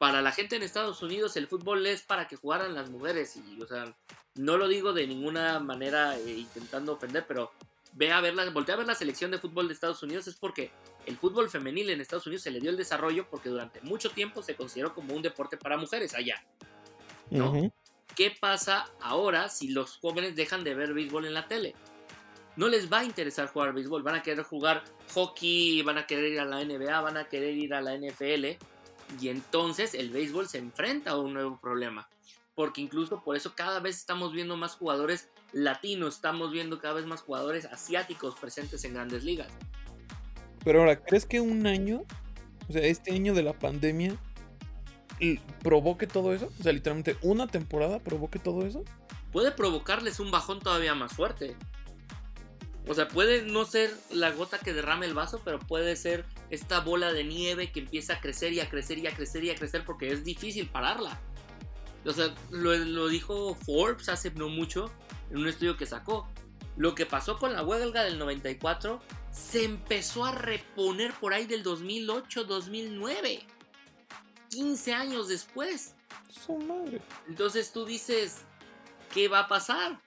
[0.00, 3.60] Para la gente en Estados Unidos el fútbol es para que jugaran las mujeres y,
[3.60, 3.94] o sea,
[4.34, 7.52] no lo digo de ninguna manera eh, intentando ofender, pero
[7.92, 10.36] ve a ver la, voltea a ver la selección de fútbol de Estados Unidos es
[10.36, 10.70] porque
[11.04, 14.42] el fútbol femenil en Estados Unidos se le dio el desarrollo porque durante mucho tiempo
[14.42, 16.42] se consideró como un deporte para mujeres allá.
[17.28, 17.70] ¿No?
[18.16, 21.74] ¿Qué pasa ahora si los jóvenes dejan de ver béisbol en la tele?
[22.56, 24.82] No les va a interesar jugar béisbol, van a querer jugar
[25.12, 28.56] hockey, van a querer ir a la NBA, van a querer ir a la NFL
[29.20, 32.08] y entonces el béisbol se enfrenta a un nuevo problema.
[32.54, 37.06] Porque incluso por eso cada vez estamos viendo más jugadores latinos, estamos viendo cada vez
[37.06, 39.48] más jugadores asiáticos presentes en grandes ligas.
[40.64, 42.02] Pero ahora, ¿crees que un año,
[42.68, 44.16] o sea, este año de la pandemia,
[45.62, 46.50] provoque todo eso?
[46.58, 48.84] O sea, literalmente una temporada provoque todo eso.
[49.32, 51.56] Puede provocarles un bajón todavía más fuerte.
[52.90, 56.80] O sea, puede no ser la gota que derrame el vaso, pero puede ser esta
[56.80, 59.54] bola de nieve que empieza a crecer y a crecer y a crecer y a
[59.54, 61.20] crecer porque es difícil pararla.
[62.04, 64.90] O sea, lo, lo dijo Forbes hace no mucho
[65.30, 66.26] en un estudio que sacó.
[66.76, 69.00] Lo que pasó con la huelga del 94
[69.30, 73.44] se empezó a reponer por ahí del 2008-2009.
[74.48, 75.94] 15 años después.
[76.28, 77.00] Su madre.
[77.28, 78.38] Entonces tú dices,
[79.14, 80.00] ¿qué va a pasar?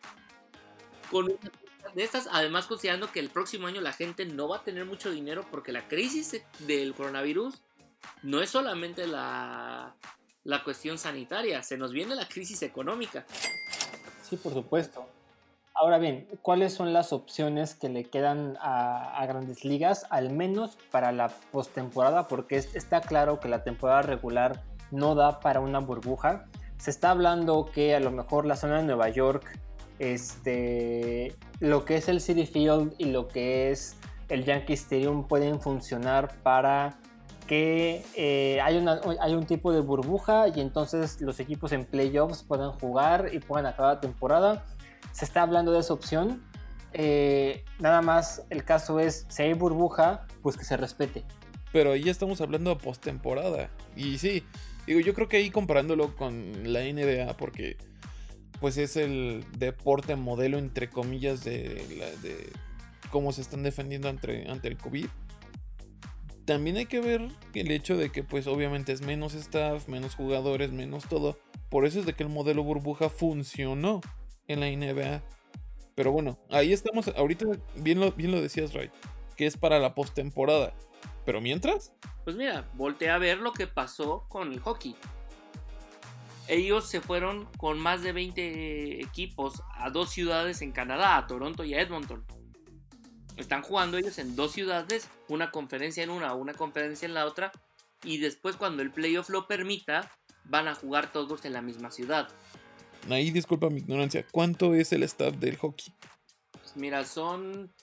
[1.09, 1.62] Con una
[1.93, 5.11] de estas, además considerando que el próximo año la gente no va a tener mucho
[5.11, 7.61] dinero porque la crisis del coronavirus
[8.21, 9.95] no es solamente la,
[10.43, 13.25] la cuestión sanitaria, se nos viene la crisis económica.
[14.23, 15.05] Sí, por supuesto.
[15.75, 21.11] Ahora bien, ¿cuáles son las opciones que le quedan a, grandes ligas, al menos para
[21.11, 22.27] la postemporada?
[22.27, 26.45] Porque está claro que la temporada regular no da para una burbuja.
[26.77, 29.59] Se está hablando que a lo mejor la zona de Nueva York,
[29.99, 33.95] este, lo que es el City Field y lo que es
[34.29, 36.97] el Yankee Stadium pueden funcionar para
[37.47, 42.43] que eh, hay, una, hay un tipo de burbuja y entonces los equipos en playoffs
[42.43, 44.65] puedan jugar y puedan acabar la temporada.
[45.11, 46.43] Se está hablando de esa opción.
[46.93, 51.23] Eh, nada más el caso es, si hay burbuja, pues que se respete.
[51.71, 53.69] Pero ahí estamos hablando de postemporada.
[53.95, 54.43] Y sí,
[54.85, 57.77] digo, yo creo que ahí comparándolo con la NBA, porque
[58.63, 64.69] pues es el deporte modelo, entre comillas, de, la- cómo se están defendiendo ante, ante
[64.69, 65.07] el COVID.
[66.45, 70.71] También hay que ver el hecho de que pues obviamente es menos staff, menos jugadores,
[70.71, 71.37] menos todo.
[71.69, 73.99] Por eso es de que el modelo burbuja funcionó
[74.47, 75.21] en la NBA.
[75.95, 77.45] Pero bueno, ahí estamos, ahorita
[77.75, 78.91] bien lo, bien lo decías, Ray,
[79.35, 80.73] que es para la postemporada.
[81.25, 81.91] Pero mientras,
[82.23, 84.95] Pues mira, voltea a ver lo que pasó con el hockey.
[86.47, 91.63] Ellos se fueron con más de 20 equipos a dos ciudades en Canadá, a Toronto
[91.63, 92.25] y a Edmonton.
[93.37, 97.51] Están jugando ellos en dos ciudades, una conferencia en una, una conferencia en la otra,
[98.03, 100.11] y después cuando el playoff lo permita,
[100.43, 102.27] van a jugar todos en la misma ciudad.
[103.09, 105.93] ahí disculpa mi ignorancia, ¿cuánto es el staff del hockey?
[106.51, 107.73] Pues mira, son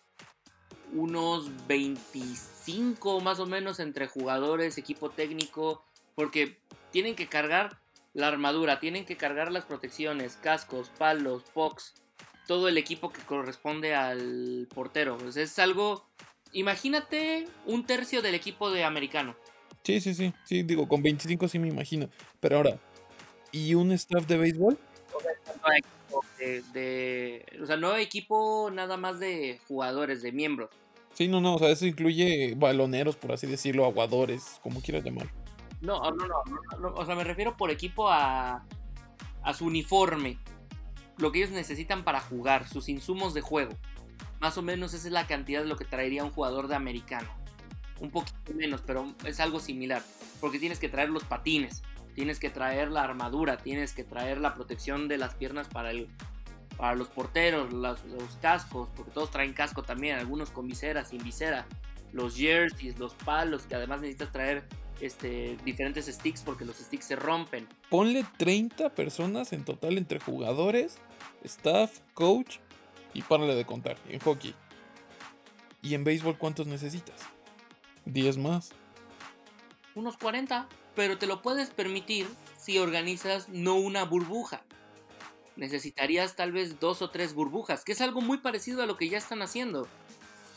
[0.92, 5.82] unos 25 más o menos entre jugadores, equipo técnico,
[6.14, 6.58] porque
[6.90, 7.79] tienen que cargar
[8.14, 11.94] la armadura, tienen que cargar las protecciones, cascos, palos, pucks,
[12.46, 15.16] todo el equipo que corresponde al portero.
[15.18, 16.06] Pues es algo,
[16.52, 19.36] imagínate un tercio del equipo de americano.
[19.84, 22.08] Sí, sí, sí, sí, digo, con 25 sí me imagino.
[22.40, 22.78] Pero ahora,
[23.52, 24.78] ¿y un staff de béisbol?
[26.38, 30.70] De, de- o sea, no equipo nada más de jugadores, de miembros.
[31.14, 35.28] Sí, no, no, o sea, eso incluye baloneros, por así decirlo, aguadores, como quieras llamar.
[35.80, 38.64] No, no, no, no, no, o sea, me refiero por equipo a,
[39.42, 40.38] a su uniforme,
[41.16, 43.72] lo que ellos necesitan para jugar, sus insumos de juego.
[44.40, 47.28] Más o menos esa es la cantidad de lo que traería un jugador de americano.
[47.98, 50.02] Un poquito menos, pero es algo similar,
[50.40, 51.82] porque tienes que traer los patines,
[52.14, 56.08] tienes que traer la armadura, tienes que traer la protección de las piernas para el
[56.76, 61.22] para los porteros, las- los cascos, porque todos traen casco también, algunos con visera, sin
[61.22, 61.66] visera,
[62.10, 64.64] los jerseys, los palos, que además necesitas traer
[65.00, 67.68] este, diferentes sticks porque los sticks se rompen.
[67.88, 70.98] Ponle 30 personas en total entre jugadores,
[71.44, 72.58] staff, coach
[73.14, 74.54] y párale de contar en hockey.
[75.82, 77.20] ¿Y en béisbol cuántos necesitas?
[78.04, 78.72] 10 más.
[79.94, 84.62] Unos 40, pero te lo puedes permitir si organizas no una burbuja.
[85.56, 89.08] Necesitarías tal vez dos o tres burbujas, que es algo muy parecido a lo que
[89.08, 89.88] ya están haciendo.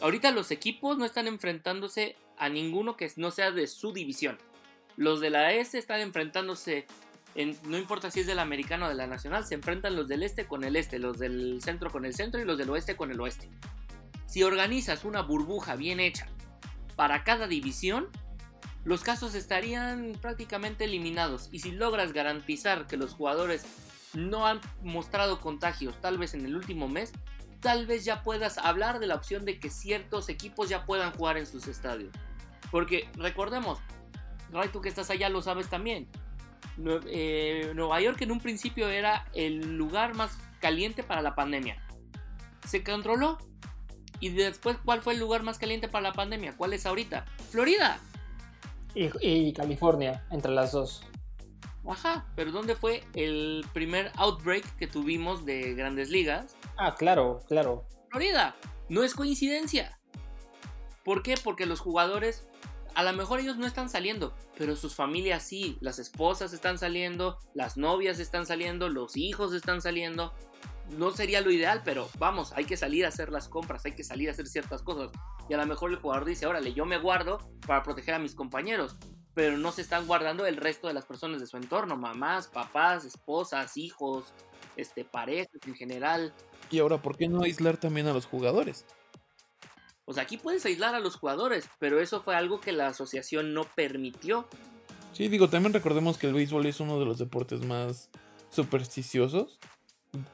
[0.04, 4.38] Ahorita los equipos no están enfrentándose a ninguno que no sea de su división.
[4.98, 6.88] Los de la S están enfrentándose,
[7.36, 10.24] en, no importa si es del americano o de la nacional, se enfrentan los del
[10.24, 13.12] este con el este, los del centro con el centro y los del oeste con
[13.12, 13.50] el oeste.
[14.26, 16.28] Si organizas una burbuja bien hecha
[16.98, 18.10] para cada división,
[18.84, 21.48] los casos estarían prácticamente eliminados.
[21.54, 23.63] Y si logras garantizar que los jugadores
[24.13, 27.13] no han mostrado contagios, tal vez en el último mes,
[27.63, 31.38] tal vez ya puedas hablar de la opción de que ciertos equipos ya puedan jugar
[31.38, 32.12] en sus estadios.
[32.69, 33.80] Porque recordemos,
[34.52, 36.08] Ray, tú que estás allá lo sabes también.
[37.08, 41.82] Eh, Nueva York en un principio era el lugar más caliente para la pandemia.
[42.67, 43.38] Se controló.
[44.19, 46.56] Y después, ¿cuál fue el lugar más caliente para la pandemia?
[46.56, 47.26] ¿Cuál es ahorita?
[47.49, 47.99] Florida.
[48.95, 51.04] Y, y California, entre las dos.
[51.88, 56.56] Ajá, pero ¿dónde fue el primer outbreak que tuvimos de grandes ligas?
[56.78, 57.86] Ah, claro, claro.
[58.10, 58.56] Florida.
[58.89, 60.00] No es coincidencia.
[61.04, 61.36] ¿Por qué?
[61.41, 62.48] Porque los jugadores,
[62.96, 65.78] a lo mejor ellos no están saliendo, pero sus familias sí.
[65.82, 70.34] Las esposas están saliendo, las novias están saliendo, los hijos están saliendo.
[70.89, 74.04] No sería lo ideal, pero vamos, hay que salir a hacer las compras, hay que
[74.04, 75.10] salir a hacer ciertas cosas.
[75.50, 78.36] Y a lo mejor el jugador dice, órale, yo me guardo para proteger a mis
[78.36, 78.98] compañeros.
[79.34, 83.04] Pero no se están guardando el resto de las personas de su entorno, mamás, papás,
[83.06, 84.34] esposas, hijos,
[84.76, 86.34] este, parejas en general.
[86.70, 88.86] Y ahora, ¿por qué no aislar también a los jugadores?
[90.12, 93.64] Sea, aquí puedes aislar a los jugadores, pero eso fue algo que la asociación no
[93.64, 94.47] permitió.
[95.14, 98.10] Sí, digo, también recordemos que el béisbol es uno de los deportes más
[98.49, 99.60] supersticiosos.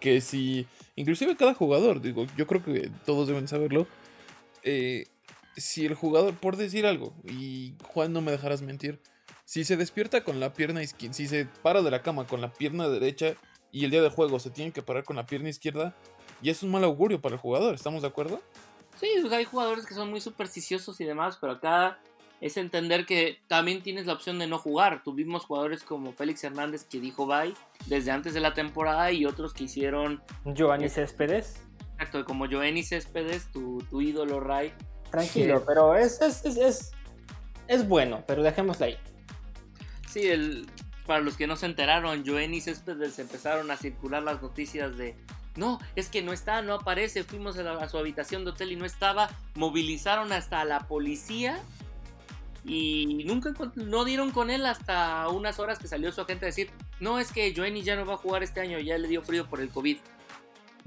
[0.01, 3.87] Que si, inclusive cada jugador, digo, yo creo que todos deben saberlo.
[4.63, 5.05] eh,
[5.59, 9.01] si el jugador, por decir algo, y Juan no me dejarás mentir,
[9.45, 12.53] si se despierta con la pierna izquierda, si se para de la cama con la
[12.53, 13.33] pierna derecha
[13.71, 15.95] y el día de juego se tiene que parar con la pierna izquierda,
[16.41, 18.41] ya es un mal augurio para el jugador, ¿estamos de acuerdo?
[18.99, 21.99] Sí, hay jugadores que son muy supersticiosos y demás, pero acá
[22.41, 25.03] es entender que también tienes la opción de no jugar.
[25.03, 27.53] Tuvimos jugadores como Félix Hernández que dijo bye
[27.87, 31.65] desde antes de la temporada y otros que hicieron, Giovanni Céspedes.
[31.93, 34.73] exacto, como Joenny Céspedes, tu, tu ídolo Ray.
[35.11, 36.91] Tranquilo, pero es, es, es, es,
[37.67, 38.97] es bueno, pero dejémoslo ahí.
[40.09, 40.67] Sí, el,
[41.05, 45.15] para los que no se enteraron, Joenny Céspedes empezaron a circular las noticias de
[45.55, 48.71] no, es que no está, no aparece, fuimos a, la- a su habitación de hotel
[48.71, 51.59] y no estaba, movilizaron hasta a la policía
[52.65, 56.69] y nunca no dieron con él hasta unas horas que salió su agente a decir,
[56.99, 59.47] no, es que Joenny ya no va a jugar este año, ya le dio frío
[59.49, 59.97] por el COVID.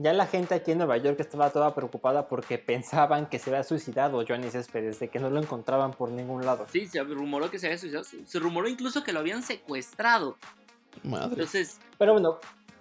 [0.03, 3.63] Ya la gente aquí en Nueva York estaba toda preocupada porque pensaban que se había
[3.63, 6.67] suicidado Johnny Céspedes, de que no lo encontraban por ningún lado.
[6.73, 10.37] Sí, se rumoró que se había suicidado, se rumoró incluso que lo habían secuestrado.
[11.05, 11.35] Madre.
[11.35, 12.39] Entonces, Pero bueno,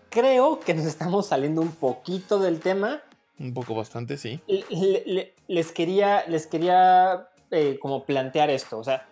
[0.09, 3.01] creo que nos estamos saliendo un poquito del tema.
[3.39, 4.39] Un poco bastante, sí.
[4.47, 8.79] Le- le- le- les quería, les quería eh, como plantear esto.
[8.79, 9.05] O sea,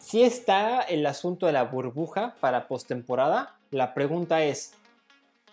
[0.00, 4.72] si está el asunto de la burbuja para postemporada, la pregunta es,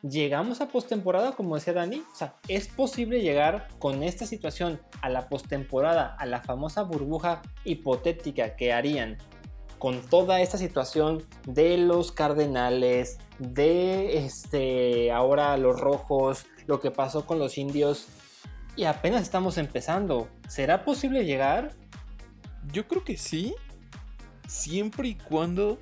[0.04, 2.04] ¿llegamos a postemporada como decía Dani?
[2.12, 7.42] O sea, ¿es posible llegar con esta situación a la postemporada, a la famosa burbuja
[7.64, 9.18] hipotética que harían
[9.80, 17.26] con toda esta situación de los Cardenales, de este ahora los Rojos, lo que pasó
[17.26, 18.08] con los Indios
[18.76, 20.30] y apenas estamos empezando.
[20.48, 21.74] ¿Será posible llegar?
[22.72, 23.56] Yo creo que sí.
[24.48, 25.80] Siempre y cuando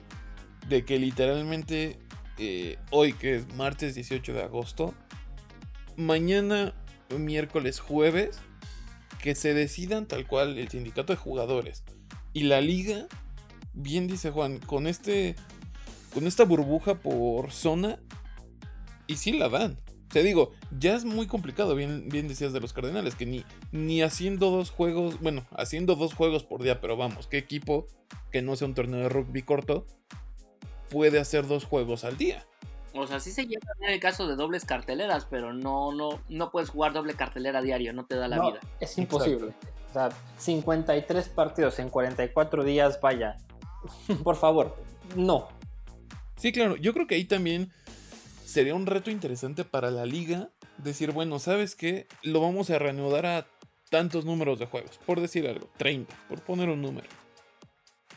[0.67, 1.99] de que literalmente
[2.43, 4.95] eh, hoy, que es martes 18 de agosto,
[5.95, 6.73] mañana,
[7.15, 8.39] miércoles, jueves,
[9.21, 11.83] que se decidan tal cual el sindicato de jugadores
[12.33, 13.05] y la liga,
[13.73, 15.35] bien dice Juan, con este,
[16.15, 17.99] con esta burbuja por zona,
[19.05, 19.77] y sí la dan.
[20.09, 24.01] Te digo, ya es muy complicado, bien, bien decías de los Cardenales, que ni, ni
[24.01, 27.85] haciendo dos juegos, bueno, haciendo dos juegos por día, pero vamos, ¿qué equipo
[28.31, 29.85] que no sea un torneo de rugby corto
[30.91, 32.45] puede hacer dos juegos al día?
[32.93, 36.51] o sea, sí se lleva en el caso de dobles carteleras, pero no, no, no
[36.51, 38.59] puedes jugar doble cartelera diario, no te da la No, vida.
[38.81, 39.53] Es imposible.
[39.89, 43.37] O sea, 53 partidos en 44 días, vaya.
[44.23, 44.75] Por favor,
[45.15, 45.47] no.
[46.35, 47.71] Sí, claro, yo creo que ahí también
[48.43, 52.07] sería un reto interesante para la liga decir, bueno, ¿sabes qué?
[52.23, 53.47] Lo vamos a reanudar a
[53.89, 57.07] tantos números de juegos, por decir algo, 30, por poner un número.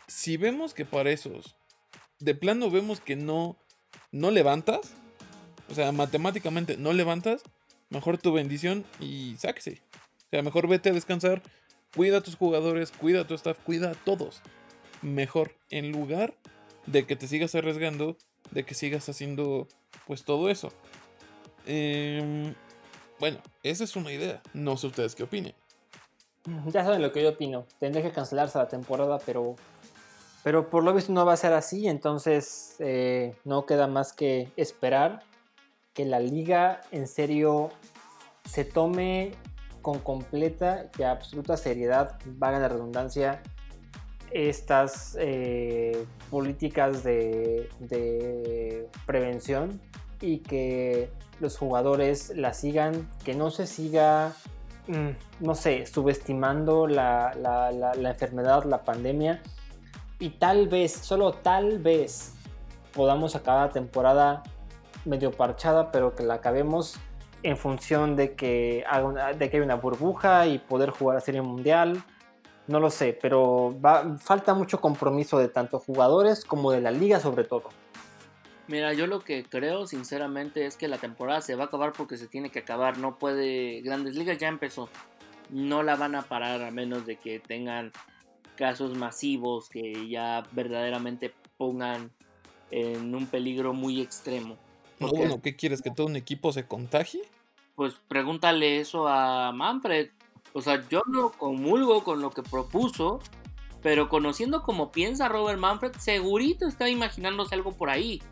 [0.08, 1.56] Si vemos que para esos,
[2.20, 3.56] de plano vemos que no,
[4.12, 4.92] no levantas,
[5.70, 7.42] o sea, matemáticamente no levantas,
[7.90, 9.82] mejor tu bendición y sáquese.
[10.26, 11.42] O sea, mejor vete a descansar,
[11.94, 14.42] cuida a tus jugadores, cuida a tu staff, cuida a todos.
[15.02, 16.34] Mejor, en lugar
[16.86, 18.16] de que te sigas arriesgando,
[18.50, 19.68] de que sigas haciendo
[20.06, 20.72] pues todo eso.
[21.66, 22.54] Em,
[23.18, 24.42] bueno, esa es una idea.
[24.52, 25.54] No sé ustedes qué opinen.
[26.66, 27.66] Ya saben lo que yo opino.
[27.80, 29.56] Tendría que cancelarse la temporada, pero.
[30.44, 31.88] Pero por lo visto no va a ser así.
[31.88, 35.22] Entonces eh, no queda más que esperar
[35.94, 37.70] que la liga en serio
[38.44, 39.32] se tome
[39.82, 43.42] con completa y absoluta seriedad, vaga la redundancia,
[44.30, 47.68] estas eh, políticas de,
[49.06, 49.80] prevención
[50.20, 54.32] y que los jugadores la sigan, que no se siga
[54.88, 55.10] mm,
[55.44, 59.42] no sé, subestimando la, la- la- la enfermedad, la pandemia.
[60.24, 62.32] Y tal vez, solo tal vez,
[62.94, 64.42] podamos acabar la temporada
[65.04, 66.98] medio parchada, pero que la acabemos
[67.42, 68.86] en función de que,
[69.38, 72.02] de que hay una burbuja y poder jugar a Serie Mundial.
[72.68, 73.76] No lo sé, pero
[74.18, 77.64] falta mucho compromiso de tanto jugadores como de la liga sobre todo.
[78.66, 82.16] Mira, yo lo que creo sinceramente es que la temporada se va a acabar porque
[82.16, 82.96] se tiene que acabar.
[82.96, 83.82] No puede.
[83.82, 84.88] Grandes Ligas ya empezó.
[85.50, 87.92] No la van a parar a menos de que tengan
[88.56, 92.10] casos masivos que ya verdaderamente pongan
[92.70, 94.56] en un peligro muy extremo.
[94.98, 95.82] No, Porque, bueno, ¿qué quieres?
[95.82, 97.22] ¿Que todo un equipo se contagie?
[97.74, 100.10] Pues pregúntale eso a Manfred.
[100.52, 103.20] O sea, yo no comulgo con lo que propuso,
[103.82, 108.22] pero conociendo cómo piensa Robert Manfred, segurito está imaginándose algo por ahí.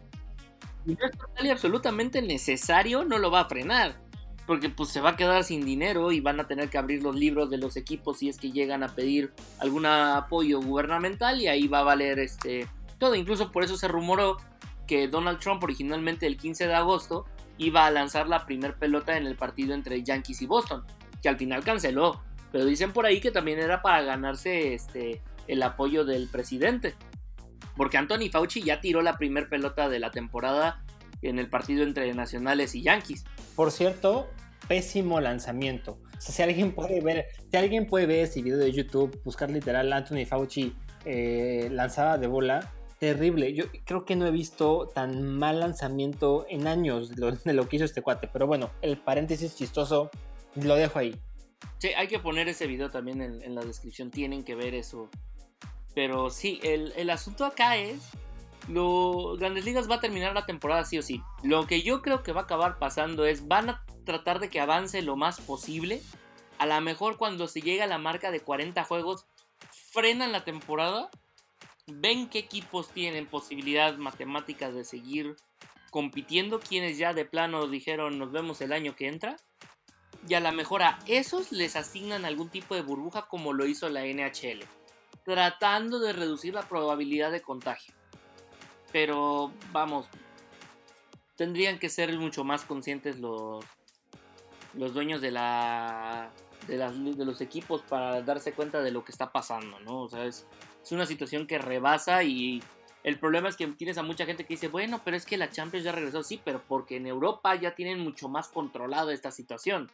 [0.86, 4.01] Y no es total y absolutamente necesario, no lo va a frenar.
[4.46, 7.14] Porque pues se va a quedar sin dinero y van a tener que abrir los
[7.14, 11.68] libros de los equipos si es que llegan a pedir algún apoyo gubernamental y ahí
[11.68, 12.68] va a valer este
[12.98, 13.14] todo.
[13.14, 14.38] Incluso por eso se rumoró
[14.86, 17.24] que Donald Trump originalmente el 15 de agosto
[17.58, 20.84] iba a lanzar la primer pelota en el partido entre Yankees y Boston,
[21.22, 22.20] que al final canceló.
[22.50, 26.94] Pero dicen por ahí que también era para ganarse este el apoyo del presidente.
[27.76, 30.84] Porque Anthony Fauci ya tiró la primer pelota de la temporada
[31.22, 33.24] en el partido entre Nacionales y Yankees.
[33.56, 34.28] Por cierto,
[34.68, 35.98] pésimo lanzamiento.
[36.16, 39.50] O sea, si alguien puede ver, si alguien puede ver ese video de YouTube, buscar
[39.50, 43.52] literal Anthony Fauci eh, lanzada de bola, terrible.
[43.52, 47.68] Yo creo que no he visto tan mal lanzamiento en años de lo, de lo
[47.68, 48.28] que hizo este cuate.
[48.32, 50.10] Pero bueno, el paréntesis chistoso
[50.54, 51.18] lo dejo ahí.
[51.78, 54.10] Sí, hay que poner ese video también en, en la descripción.
[54.10, 55.08] Tienen que ver eso.
[55.94, 57.98] Pero sí, el, el asunto acá es
[58.68, 61.22] lo, Grandes Ligas va a terminar la temporada sí o sí.
[61.42, 64.60] Lo que yo creo que va a acabar pasando es, van a tratar de que
[64.60, 66.02] avance lo más posible.
[66.58, 69.26] A lo mejor cuando se llega a la marca de 40 juegos,
[69.90, 71.10] frenan la temporada,
[71.86, 75.36] ven qué equipos tienen posibilidad matemáticas de seguir
[75.90, 79.36] compitiendo, quienes ya de plano dijeron nos vemos el año que entra.
[80.28, 83.88] Y a lo mejor a esos les asignan algún tipo de burbuja como lo hizo
[83.88, 84.64] la NHL,
[85.24, 87.92] tratando de reducir la probabilidad de contagio.
[88.92, 90.06] Pero vamos,
[91.36, 93.64] tendrían que ser mucho más conscientes los,
[94.74, 96.30] los dueños de la
[96.66, 100.02] de, de, los equipos para darse cuenta de lo que está pasando, ¿no?
[100.02, 100.46] O sea, es,
[100.82, 102.62] es, una situación que rebasa y
[103.02, 105.50] el problema es que tienes a mucha gente que dice, bueno, pero es que la
[105.50, 109.90] Champions ya regresó, sí, pero porque en Europa ya tienen mucho más controlado esta situación.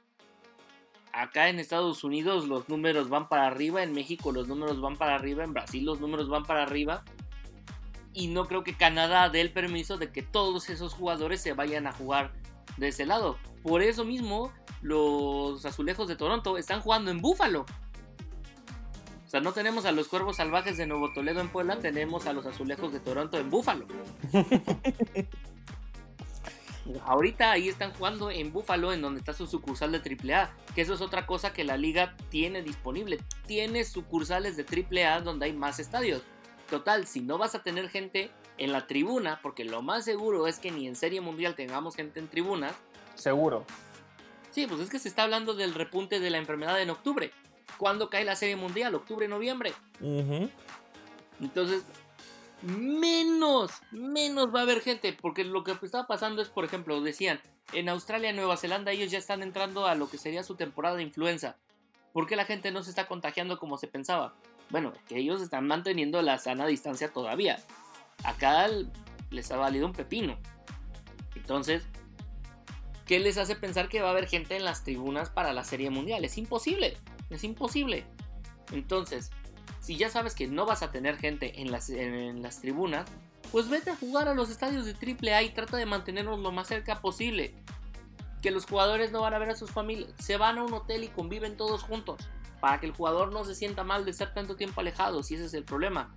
[1.12, 5.14] Acá en Estados Unidos los números van para arriba, en México los números van para
[5.14, 7.03] arriba, en Brasil los números van para arriba
[8.18, 11.86] y no creo que Canadá dé el permiso de que todos esos jugadores se vayan
[11.86, 12.32] a jugar
[12.76, 13.38] de ese lado.
[13.62, 14.52] Por eso mismo,
[14.82, 17.64] los azulejos de Toronto están jugando en Búfalo.
[19.24, 22.32] O sea, no tenemos a los cuervos salvajes de Nuevo Toledo en Puebla, tenemos a
[22.32, 23.86] los azulejos de Toronto en Búfalo.
[27.04, 30.94] Ahorita ahí están jugando en Búfalo, en donde está su sucursal de AAA, que eso
[30.94, 33.20] es otra cosa que la liga tiene disponible.
[33.46, 36.24] Tiene sucursales de AAA donde hay más estadios.
[36.68, 40.58] Total, si no vas a tener gente en la tribuna, porque lo más seguro es
[40.58, 42.72] que ni en Serie Mundial tengamos gente en tribuna.
[43.14, 43.64] Seguro.
[44.50, 47.32] Sí, pues es que se está hablando del repunte de la enfermedad en octubre.
[47.78, 48.94] ¿Cuándo cae la Serie Mundial?
[48.94, 49.72] Octubre, noviembre.
[51.40, 51.84] Entonces,
[52.62, 57.40] menos, menos va a haber gente, porque lo que está pasando es, por ejemplo, decían,
[57.72, 60.96] en Australia y Nueva Zelanda ellos ya están entrando a lo que sería su temporada
[60.96, 61.56] de influenza.
[62.12, 64.34] ¿Por qué la gente no se está contagiando como se pensaba?
[64.70, 67.58] Bueno, que ellos están manteniendo la sana distancia todavía.
[68.24, 68.68] Acá
[69.30, 70.38] les ha valido un pepino.
[71.34, 71.84] Entonces,
[73.06, 75.90] ¿qué les hace pensar que va a haber gente en las tribunas para la Serie
[75.90, 76.24] Mundial?
[76.24, 76.98] Es imposible,
[77.30, 78.04] es imposible.
[78.72, 79.30] Entonces,
[79.80, 83.08] si ya sabes que no vas a tener gente en las, en las tribunas,
[83.50, 86.68] pues vete a jugar a los estadios de AAA y trata de mantenernos lo más
[86.68, 87.54] cerca posible.
[88.42, 91.04] Que los jugadores no van a ver a sus familias, se van a un hotel
[91.04, 92.28] y conviven todos juntos
[92.61, 95.46] para que el jugador no se sienta mal de estar tanto tiempo alejado, si ese
[95.46, 96.14] es el problema.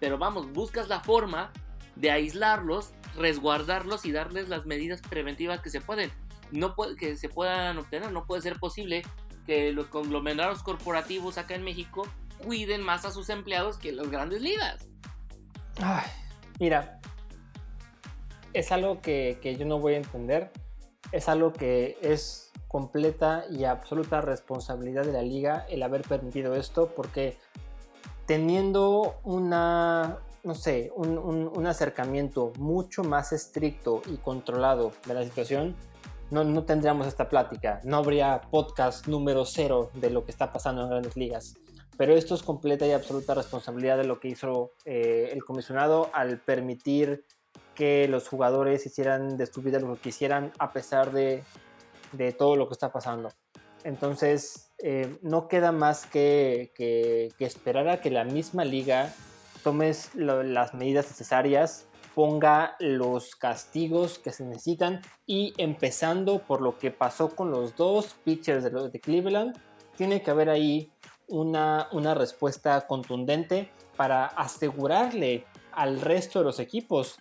[0.00, 1.52] Pero vamos, buscas la forma
[1.96, 6.10] de aislarlos, resguardarlos y darles las medidas preventivas que se pueden.
[6.50, 9.02] No puede, que se puedan obtener, no puede ser posible
[9.46, 12.06] que los conglomerados corporativos acá en México
[12.42, 14.88] cuiden más a sus empleados que las grandes ligas.
[15.80, 16.06] Ay,
[16.58, 17.00] mira,
[18.52, 20.50] es algo que, que yo no voy a entender,
[21.12, 26.88] es algo que es completa y absoluta responsabilidad de la liga el haber permitido esto
[26.96, 27.38] porque
[28.26, 35.76] teniendo una, no sé, un, acercamiento mucho más estricto y controlado de la situación,
[36.32, 40.82] no, no, tendríamos esta plática, no habría podcast número cero de lo que está pasando
[40.82, 41.54] en grandes ligas.
[41.96, 46.40] Pero esto es completa y absoluta responsabilidad de lo que hizo eh, el comisionado al
[46.40, 47.24] permitir
[47.76, 51.44] que los jugadores hicieran de su vida lo que quisieran a pesar de
[52.16, 53.30] de todo lo que está pasando.
[53.84, 56.72] Entonces, eh, no queda más que,
[57.38, 59.12] esperar a que la misma liga
[59.62, 66.90] tome las medidas necesarias, ponga los castigos que se necesitan y empezando por lo que
[66.90, 69.56] pasó con los dos pitchers de, de Cleveland,
[69.96, 70.90] tiene que haber ahí
[71.28, 77.18] una, una respuesta contundente para asegurarle al resto de los equipos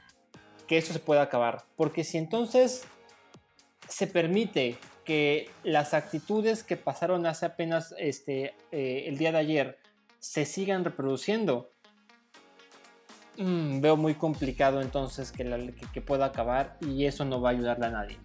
[0.67, 1.63] que eso se pueda acabar.
[1.75, 2.85] Porque si entonces
[3.93, 9.79] se permite que las actitudes que pasaron hace apenas este, eh, el día de ayer
[10.17, 11.69] se sigan reproduciendo,
[13.37, 17.85] mm, veo muy complicado entonces que, que, pueda acabar y eso no va a ayudarle
[17.85, 18.17] a nadie.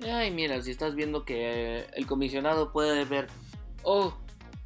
[0.00, 3.26] Ay, mira, si estás viendo que el comisionado puede ver,
[3.82, 4.16] oh,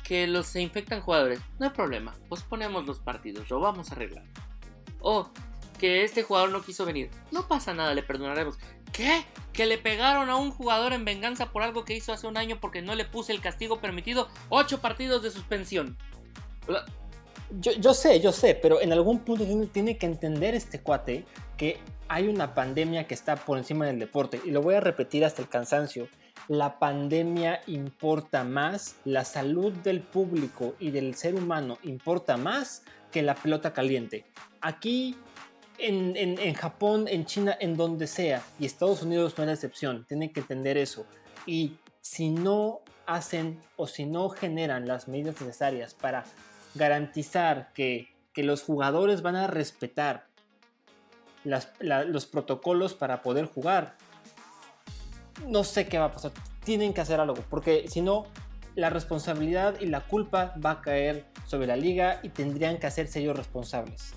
[0.05, 3.97] que los se infectan jugadores, no hay problema, pues ponemos los partidos, lo vamos a
[3.97, 4.25] arreglar.
[5.01, 5.29] Oh,
[5.81, 8.57] que este jugador no quiso venir, no pasa nada, le perdonaremos.
[8.93, 9.25] ¿Qué?
[9.53, 12.59] Que le pegaron a un jugador en venganza por algo que hizo hace un año
[12.61, 14.29] porque no le puse el castigo permitido.
[14.49, 15.97] Ocho partidos de suspensión.
[17.61, 21.25] Yo, sé, yo sé, pero en algún punto tiene, que entender este cuate
[21.57, 21.79] que
[22.09, 24.41] hay una pandemia que está por encima del deporte.
[24.45, 26.09] Y lo voy a repetir hasta el cansancio.
[26.49, 33.23] La pandemia importa más, la salud del público y del ser humano importa más que
[33.23, 34.27] la pelota caliente.
[34.61, 35.17] Aquí
[35.79, 40.33] en, Japón, en China, en donde sea, y Estados Unidos no es la excepción, tienen
[40.33, 41.07] que entender eso.
[41.47, 46.25] Y si no hacen o si no generan las medidas necesarias para
[46.75, 50.27] garantizar que, que los jugadores van a respetar
[51.45, 53.97] las- la- los protocolos para poder jugar,
[55.47, 56.33] no sé qué va a pasar.
[56.65, 58.27] Tienen que hacer algo, porque si no,
[58.75, 63.21] la responsabilidad y la culpa va a caer sobre la liga y tendrían que hacerse
[63.21, 64.15] ellos responsables.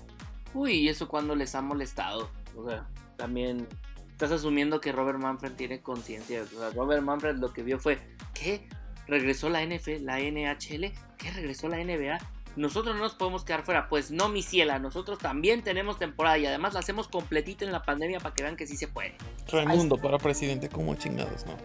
[0.54, 2.30] Uy, ¿y eso cuando les ha molestado?
[2.56, 2.86] O sea,
[3.16, 3.66] también
[4.10, 6.42] estás asumiendo que Robert Manfred tiene conciencia.
[6.42, 7.98] O sea, Robert Manfred lo que vio fue,
[8.34, 8.68] ¿qué?
[9.06, 10.92] ¿Regresó la NFL, la NHL?
[11.18, 12.18] ¿Qué regresó la NBA?
[12.56, 13.88] Nosotros no nos podemos quedar fuera.
[13.88, 17.82] Pues no, mi ciela, nosotros también tenemos temporada y además la hacemos completita en la
[17.82, 19.14] pandemia para que vean que sí se puede.
[19.50, 21.56] Raimundo para presidente, como chingados, ¿no?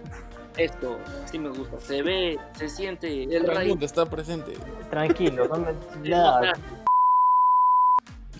[0.57, 1.79] Esto sí me gusta.
[1.79, 3.45] Se ve, se siente el.
[3.47, 4.53] Raimundo está presente.
[4.89, 5.71] Tranquilo, no me-
[6.03, 6.41] Se nada.
[6.53, 6.84] nota,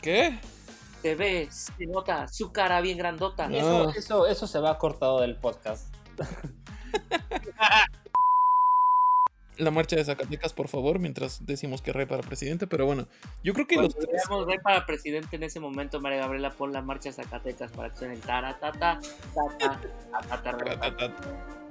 [0.06, 0.38] ¿Qué?
[1.02, 3.48] se ve, se nota su cara bien grandota.
[3.48, 3.58] No.
[3.58, 5.92] Eso, eso, eso se va cortado del podcast.
[9.58, 12.68] La marcha de Zacatecas, por favor, mientras decimos que rey para presidente.
[12.68, 13.08] Pero bueno,
[13.44, 14.22] yo creo que los Cuando tres.
[14.30, 17.98] veamos ver para presidente en ese momento, María Gabriela, pon la marcha Zacatecas para que
[17.98, 19.00] suene taratata,
[19.34, 19.82] tata,
[20.52, 21.16] ratata.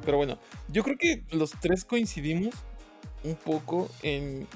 [0.04, 2.52] Pero bueno, yo creo que los tres coincidimos
[3.22, 4.48] un poco en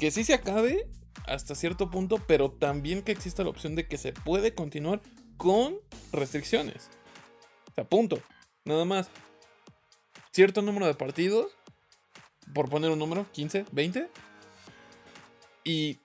[0.00, 0.84] que sí se acabe
[1.28, 5.00] hasta cierto punto, pero también que exista la opción de que se puede continuar
[5.36, 5.76] con
[6.12, 6.90] restricciones.
[7.70, 8.20] O sea, punto.
[8.64, 9.10] Nada más.
[10.32, 11.52] Cierto número de partidos,
[12.54, 14.08] por poner un número, 15, 20,
[15.64, 15.98] y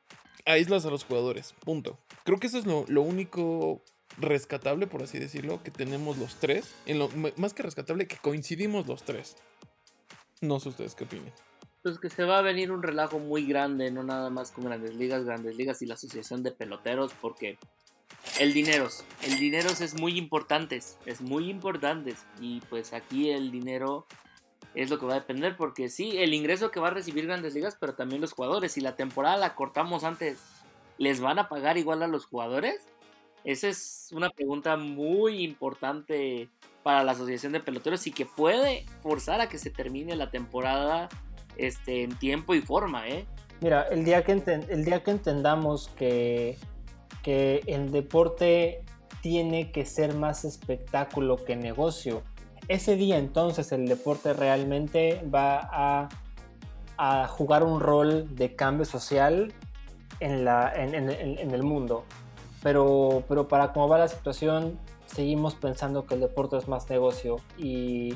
[0.46, 1.54] aíslas a los jugadores.
[1.64, 2.00] Punto.
[2.24, 3.82] Creo que eso es lo, único
[4.18, 6.74] rescatable, por así decirlo, que tenemos los tres.
[6.86, 9.36] En lo, más que rescatable, que coincidimos los tres.
[10.42, 11.34] No sé ustedes qué opinan.
[11.84, 14.96] Pues que se va a venir un relajo muy grande, no nada más con Grandes
[14.96, 17.58] Ligas, Grandes Ligas y la Asociación de Peloteros, porque
[18.40, 18.88] el dinero,
[19.22, 22.16] el dinero es muy importante, es muy importante.
[22.40, 24.06] Y pues aquí el dinero
[24.76, 27.54] es lo que va a depender, porque sí, el ingreso que va a recibir Grandes
[27.54, 28.72] Ligas, pero también los jugadores.
[28.72, 30.40] Si la temporada la cortamos antes,
[30.98, 32.88] ¿les van a pagar igual a los jugadores?
[33.44, 36.50] Esa es una pregunta muy importante
[36.82, 41.10] para la Asociación de Peloteros y que puede forzar a que se termine la temporada
[41.58, 43.26] este, en tiempo y forma, ¿eh?
[43.62, 46.58] Mira, el día que, el día que entendamos que,
[47.22, 48.84] que el deporte
[49.22, 52.24] tiene que ser más espectáculo que negocio,
[52.68, 56.10] ese día entonces el deporte realmente va a,
[57.28, 59.54] jugar un rol de cambio social
[60.22, 62.06] en, la, en- en el mundo.
[62.62, 67.38] Pero, pero para cómo va la situación, seguimos pensando que el deporte es más negocio
[67.58, 68.16] y,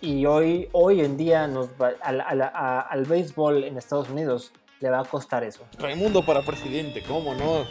[0.00, 4.52] y hoy, hoy en día nos va- al, al- a- al béisbol en Estados Unidos
[4.80, 5.64] le va a costar eso.
[5.78, 7.64] Raimundo para presidente, ¿cómo no?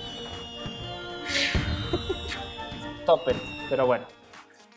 [3.05, 3.36] Top it,
[3.69, 4.05] pero bueno.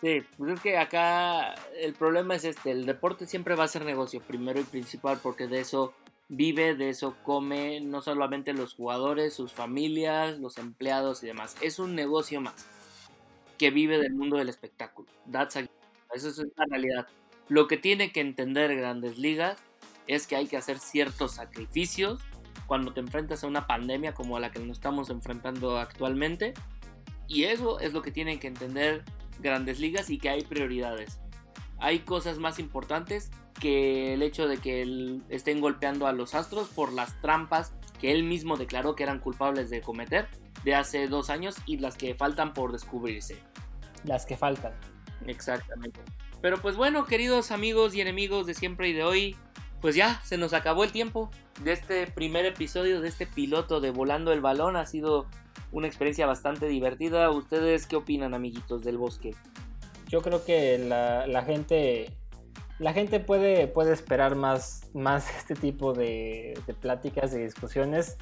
[0.00, 3.84] Sí, pues es que acá el problema es este, el deporte siempre va a ser
[3.84, 5.92] negocio, primero y principal, porque de eso
[6.28, 11.56] vive, de eso come, no solamente los jugadores, sus familias, los empleados y demás.
[11.62, 12.66] Es un negocio más
[13.56, 15.08] que vive del mundo del espectáculo.
[15.32, 15.60] That's a-
[16.14, 17.06] Eso es la realidad.
[17.48, 19.58] Lo que tiene que entender grandes ligas
[20.06, 22.20] es que hay que hacer ciertos sacrificios
[22.66, 26.54] cuando te enfrentas a una pandemia como la que nos estamos enfrentando actualmente.
[27.26, 29.04] Y eso es lo que tienen que entender
[29.40, 31.20] grandes ligas y que hay prioridades.
[31.78, 33.30] Hay cosas más importantes
[33.60, 38.12] que el hecho de que él estén golpeando a los Astros por las trampas que
[38.12, 40.28] él mismo declaró que eran culpables de cometer
[40.64, 43.38] de hace dos años y las que faltan por descubrirse.
[44.04, 44.72] Las que faltan.
[45.26, 46.00] Exactamente.
[46.40, 49.36] Pero pues bueno, queridos amigos y enemigos de siempre y de hoy,
[49.80, 51.30] pues ya se nos acabó el tiempo
[51.62, 54.76] de este primer episodio, de este piloto de Volando el Balón.
[54.76, 55.26] Ha sido
[55.72, 57.30] una experiencia bastante divertida.
[57.30, 59.34] ¿Ustedes qué opinan, amiguitos del bosque?
[60.08, 62.12] Yo creo que la, gente
[62.78, 68.16] la gente puede, puede esperar más, más este tipo de, pláticas, de discusiones.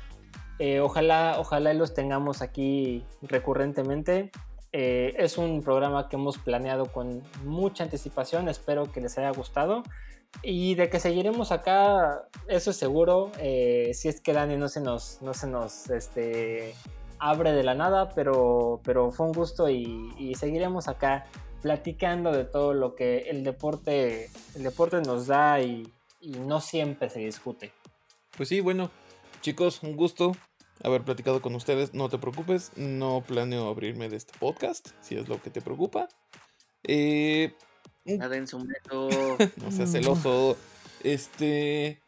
[0.59, 4.31] Eh, ojalá, ojalá los tengamos aquí recurrentemente.
[4.79, 8.51] Eh, es un programa que hemos planeado con mucha anticipación.
[8.51, 9.83] Espero que les haya gustado.
[10.43, 13.33] Y de que seguiremos acá, eso es seguro.
[13.39, 16.75] Eh, si es que Dani no se nos, no se nos este,
[17.19, 21.25] abre de la nada, pero, pero fue un gusto y, seguiremos acá
[21.63, 27.09] platicando de todo lo que el deporte, el deporte nos da y, y no siempre
[27.09, 27.73] se discute.
[28.37, 28.91] Pues sí, bueno,
[29.41, 30.33] chicos, un gusto
[30.83, 31.95] haber platicado con ustedes.
[31.95, 36.09] No te preocupes, no planeo abrirme de este podcast, si es lo que te preocupa.
[36.85, 37.55] Eh,
[38.05, 38.59] un beso.
[39.57, 40.57] no seas celoso.
[41.03, 42.01] Este.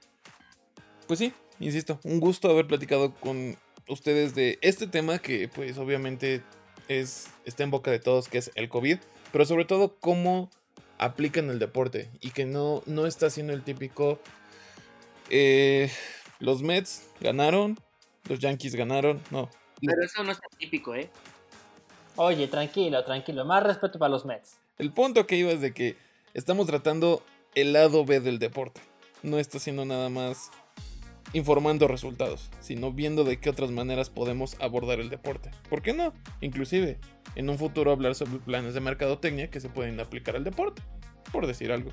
[1.07, 3.57] Pues sí, insisto, un gusto haber platicado con
[3.89, 6.43] ustedes de este tema que, pues, obviamente
[6.89, 8.99] es, está en boca de todos, que es el COVID,
[9.33, 10.51] pero sobre todo cómo
[10.99, 14.21] aplican el deporte y que no, no está siendo el típico.
[15.31, 15.91] eh,
[16.41, 17.79] los Mets ganaron,
[18.29, 19.21] los Yankees ganaron.
[19.31, 19.49] No.
[19.81, 21.11] Pero eso no es tan típico, ¿eh?
[22.17, 23.45] Oye, tranquilo, tranquilo.
[23.45, 24.59] Más respeto para los Mets.
[24.79, 25.97] El punto que iba es de que
[26.35, 27.23] estamos tratando
[27.55, 28.81] el lado B del deporte.
[29.23, 30.51] No está siendo nada más
[31.33, 35.51] informando resultados, sino viendo de qué otras maneras podemos abordar el deporte.
[35.69, 36.13] ¿Por qué no?
[36.41, 36.99] Inclusive,
[37.35, 40.83] en un futuro hablar sobre planes de mercadotecnia que se pueden aplicar al deporte,
[41.33, 41.91] por decir algo.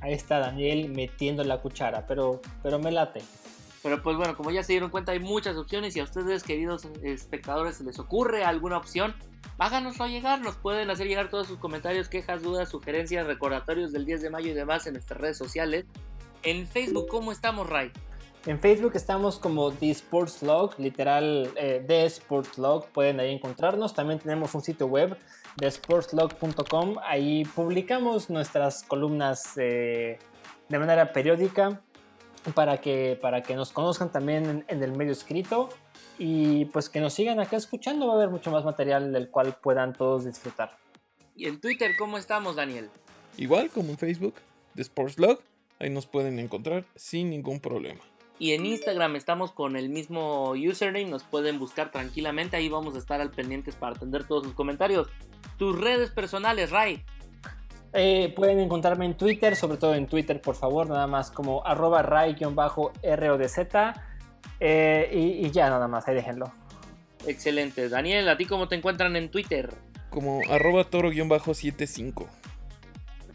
[0.00, 3.22] Ahí está Daniel metiendo la cuchara, pero, pero me late.
[3.86, 6.88] Pero pues bueno, como ya se dieron cuenta, hay muchas opciones y a ustedes, queridos
[7.04, 9.14] espectadores, les ocurre alguna opción,
[9.58, 14.22] háganoslo llegar, nos pueden hacer llegar todos sus comentarios, quejas, dudas, sugerencias, recordatorios del 10
[14.22, 15.84] de mayo y demás en nuestras redes sociales.
[16.42, 17.92] En Facebook, ¿cómo estamos, Ray?
[18.44, 23.94] En Facebook estamos como The Sports Log, literal eh, The Sports Log, pueden ahí encontrarnos.
[23.94, 25.16] También tenemos un sitio web,
[25.58, 30.18] thesportslog.com, ahí publicamos nuestras columnas eh,
[30.68, 31.82] de manera periódica
[32.54, 35.68] para que, para que nos conozcan también en, el medio escrito
[36.18, 39.56] y pues que nos sigan acá escuchando, va a haber mucho más material del cual
[39.60, 40.76] puedan todos disfrutar.
[41.34, 42.88] ¿Y en Twitter cómo estamos, Daniel?
[43.36, 44.34] Igual como en Facebook,
[44.74, 45.40] The Sports Log,
[45.78, 48.00] ahí nos pueden encontrar sin ningún problema.
[48.38, 52.98] Y en Instagram estamos con el mismo username, nos pueden buscar tranquilamente, ahí vamos a
[52.98, 55.08] esestar al pendientes para atender todos sus comentarios.
[55.58, 57.02] Tus redes personales, Ray.
[57.98, 62.02] Eh, pueden encontrarme en Twitter, sobre todo en Twitter, por favor, nada más como arroba
[62.02, 63.56] ray-rodz.
[64.60, 66.52] Eh, y, y ya nada más, ahí déjenlo.
[67.26, 67.88] Excelente.
[67.88, 69.72] Daniel, ¿a ti cómo te encuentran en Twitter?
[70.10, 72.26] Como arroba toro-75.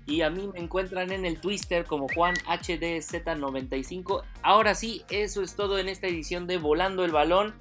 [0.05, 4.21] Y a mí me encuentran en el Twitter como JuanHDZ95.
[4.43, 7.53] Ahora sí, eso es todo en esta edición de Volando el Balón.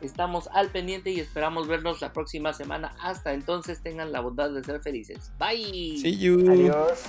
[0.00, 2.94] Estamos al pendiente y esperamos vernos la próxima semana.
[3.00, 5.32] Hasta entonces tengan la bondad de ser felices.
[5.38, 5.98] Bye.
[5.98, 6.50] See you.
[6.50, 7.04] Adiós.